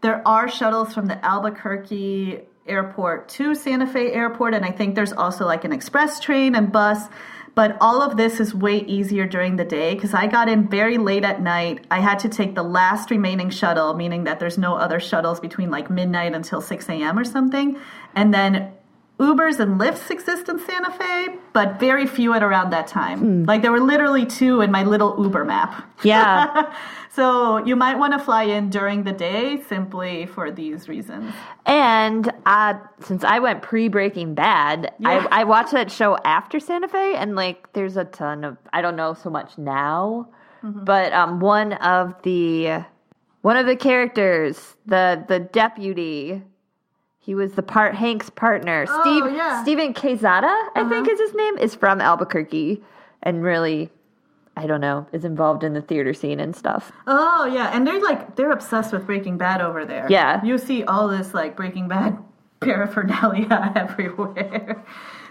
there 0.00 0.22
are 0.26 0.48
shuttles 0.48 0.94
from 0.94 1.06
the 1.06 1.18
Albuquerque 1.24 2.40
airport 2.70 3.28
to 3.30 3.54
Santa 3.54 3.86
Fe 3.86 4.12
airport, 4.12 4.54
and 4.54 4.64
I 4.64 4.70
think 4.70 4.94
there's 4.94 5.12
also 5.12 5.44
like 5.44 5.64
an 5.64 5.72
express 5.72 6.20
train 6.20 6.54
and 6.54 6.72
bus. 6.72 7.08
But 7.54 7.76
all 7.80 8.00
of 8.00 8.16
this 8.16 8.38
is 8.38 8.54
way 8.54 8.78
easier 8.78 9.26
during 9.26 9.56
the 9.56 9.64
day 9.64 9.94
because 9.94 10.14
I 10.14 10.28
got 10.28 10.48
in 10.48 10.68
very 10.68 10.98
late 10.98 11.24
at 11.24 11.42
night. 11.42 11.84
I 11.90 11.98
had 11.98 12.20
to 12.20 12.28
take 12.28 12.54
the 12.54 12.62
last 12.62 13.10
remaining 13.10 13.50
shuttle, 13.50 13.94
meaning 13.94 14.24
that 14.24 14.38
there's 14.38 14.56
no 14.56 14.76
other 14.76 15.00
shuttles 15.00 15.40
between 15.40 15.70
like 15.70 15.90
midnight 15.90 16.32
until 16.32 16.60
6 16.60 16.88
a.m. 16.88 17.18
or 17.18 17.24
something. 17.24 17.76
And 18.14 18.32
then 18.32 18.72
Ubers 19.20 19.60
and 19.60 19.78
Lyfts 19.78 20.10
exist 20.10 20.48
in 20.48 20.58
Santa 20.58 20.90
Fe, 20.90 21.36
but 21.52 21.78
very 21.78 22.06
few 22.06 22.32
at 22.32 22.42
around 22.42 22.70
that 22.70 22.86
time. 22.86 23.44
Like 23.44 23.60
there 23.62 23.70
were 23.70 23.80
literally 23.80 24.24
two 24.24 24.62
in 24.62 24.70
my 24.70 24.82
little 24.82 25.14
Uber 25.22 25.44
map. 25.44 25.84
Yeah. 26.02 26.72
So 27.12 27.56
you 27.66 27.74
might 27.74 27.98
want 27.98 28.12
to 28.12 28.20
fly 28.20 28.44
in 28.44 28.70
during 28.70 29.02
the 29.02 29.10
day 29.12 29.60
simply 29.68 30.26
for 30.26 30.52
these 30.52 30.88
reasons. 30.88 31.34
and 31.66 32.32
uh, 32.46 32.74
since 33.00 33.24
I 33.24 33.40
went 33.40 33.62
pre 33.62 33.88
Breaking 33.88 34.32
Bad, 34.34 34.94
Yeah. 35.00 35.26
I, 35.30 35.40
I 35.40 35.44
watched 35.44 35.72
that 35.72 35.90
show 35.90 36.16
after 36.24 36.60
Santa 36.60 36.86
Fe, 36.86 37.16
and 37.16 37.34
like 37.34 37.72
there's 37.72 37.96
a 37.96 38.04
ton 38.04 38.44
of, 38.44 38.58
I 38.72 38.80
don't 38.80 38.94
know 38.94 39.14
so 39.14 39.28
much 39.28 39.58
now, 39.58 40.28
Mm-hmm. 40.62 40.84
but 40.84 41.12
um, 41.12 41.40
one 41.40 41.72
of 41.74 42.14
the. 42.22 42.84
One 43.42 43.56
of 43.56 43.66
the 43.66 43.76
characters, 43.76 44.76
the 44.86 45.24
the 45.26 45.40
deputy, 45.40 46.42
he 47.22 47.34
was 47.34 47.52
the 47.52 47.62
part 47.62 47.94
Hank's 47.94 48.30
partner. 48.30 48.86
Oh, 48.88 49.00
Steve 49.02 49.36
yeah. 49.36 49.46
Uh-huh. 49.46 49.62
Steven 49.62 49.94
Quezada, 49.94 50.68
I 50.74 50.86
think 50.88 51.06
is 51.08 51.20
his 51.20 51.34
name, 51.34 51.58
is 51.58 51.74
from 51.74 52.00
Albuquerque, 52.00 52.82
and 53.22 53.42
really, 53.42 53.90
I 54.56 54.66
don't 54.66 54.80
know, 54.80 55.06
is 55.12 55.26
involved 55.26 55.62
in 55.62 55.74
the 55.74 55.82
theater 55.82 56.14
scene 56.14 56.40
and 56.40 56.56
stuff. 56.56 56.90
Oh 57.06 57.44
yeah, 57.44 57.70
and 57.74 57.86
they're 57.86 58.00
like 58.00 58.36
they're 58.36 58.50
obsessed 58.50 58.92
with 58.92 59.06
Breaking 59.06 59.36
Bad 59.36 59.60
over 59.60 59.84
there. 59.84 60.06
Yeah. 60.08 60.42
You 60.42 60.56
see 60.56 60.82
all 60.84 61.08
this 61.08 61.34
like 61.34 61.56
Breaking 61.56 61.88
Bad 61.88 62.18
paraphernalia 62.60 63.72
everywhere. 63.76 64.82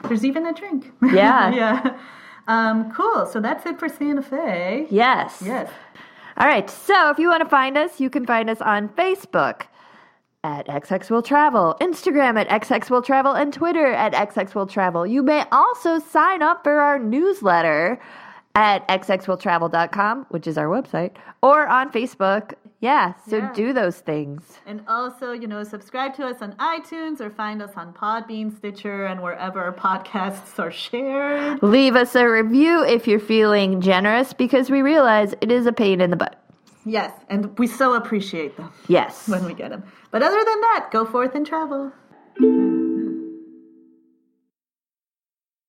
There's 0.08 0.24
even 0.24 0.46
a 0.46 0.54
drink. 0.54 0.94
Yeah. 1.02 1.50
yeah. 1.54 2.00
Um, 2.48 2.92
cool. 2.94 3.26
So 3.26 3.40
that's 3.40 3.66
it 3.66 3.80
for 3.80 3.90
Santa 3.90 4.22
Fe. 4.22 4.88
Yes. 4.90 5.42
Yes. 5.44 5.70
All 6.38 6.48
right. 6.48 6.70
So 6.70 7.10
if 7.10 7.20
you 7.20 7.30
want 7.30 7.44
to 7.44 7.50
find 7.50 7.78
us, 7.78 8.00
you 8.00 8.10
can 8.10 8.26
find 8.26 8.50
us 8.50 8.62
on 8.62 8.90
Facebook 8.90 9.64
at 10.44 10.68
XX 10.68 11.10
Will 11.10 11.22
Travel, 11.22 11.76
Instagram 11.82 12.40
at 12.40 12.48
XX 12.62 12.90
Will 12.90 13.02
Travel, 13.02 13.34
and 13.34 13.52
Twitter 13.54 13.88
at 13.88 14.14
XX 14.14 14.56
Will 14.56 14.68
Travel. 14.68 15.06
You 15.06 15.22
may 15.22 15.44
also 15.52 16.00
sign 16.00 16.42
up 16.42 16.64
for 16.64 16.80
our 16.80 16.98
newsletter 16.98 18.00
at 18.56 18.88
xxwilltravel.com, 18.88 20.26
which 20.30 20.48
is 20.48 20.58
our 20.58 20.68
website, 20.68 21.12
or 21.44 21.68
on 21.68 21.92
Facebook. 21.92 22.54
Yeah. 22.82 23.14
So 23.28 23.38
Yeah. 23.38 23.52
do 23.54 23.74
those 23.74 24.00
things. 24.00 24.60
And 24.66 24.82
also, 24.88 25.34
you 25.34 25.48
know, 25.48 25.64
subscribe 25.64 26.16
to 26.16 26.26
us 26.26 26.42
on 26.42 26.54
iTunes 26.54 27.20
or 27.20 27.30
find 27.30 27.62
us 27.62 27.72
on 27.76 27.92
Podbean, 27.92 28.56
Stitcher, 28.56 29.06
and 29.06 29.22
wherever 29.22 29.70
podcasts 29.78 30.58
are 30.58 30.72
shared. 30.72 31.62
Leave 31.62 31.98
us 31.98 32.16
a 32.16 32.26
review 32.30 32.82
if 32.86 33.06
you're 33.06 33.20
feeling 33.20 33.82
generous 33.82 34.32
because 34.32 34.72
we 34.72 34.82
realize 34.82 35.36
it 35.42 35.52
is 35.52 35.66
a 35.66 35.74
pain 35.74 36.00
in 36.00 36.10
the 36.10 36.16
butt. 36.16 36.38
Yes, 36.86 37.12
and 37.30 37.58
we 37.60 37.68
so 37.68 37.94
appreciate 37.94 38.56
them 38.58 38.72
Yes. 38.88 39.28
when 39.28 39.46
we 39.46 39.54
get 39.54 39.70
them. 39.70 39.84
But 40.12 40.24
other 40.24 40.38
than 40.44 40.62
that, 40.62 40.90
go 40.92 41.06
forth 41.06 41.36
and 41.36 41.46
travel. 41.46 41.92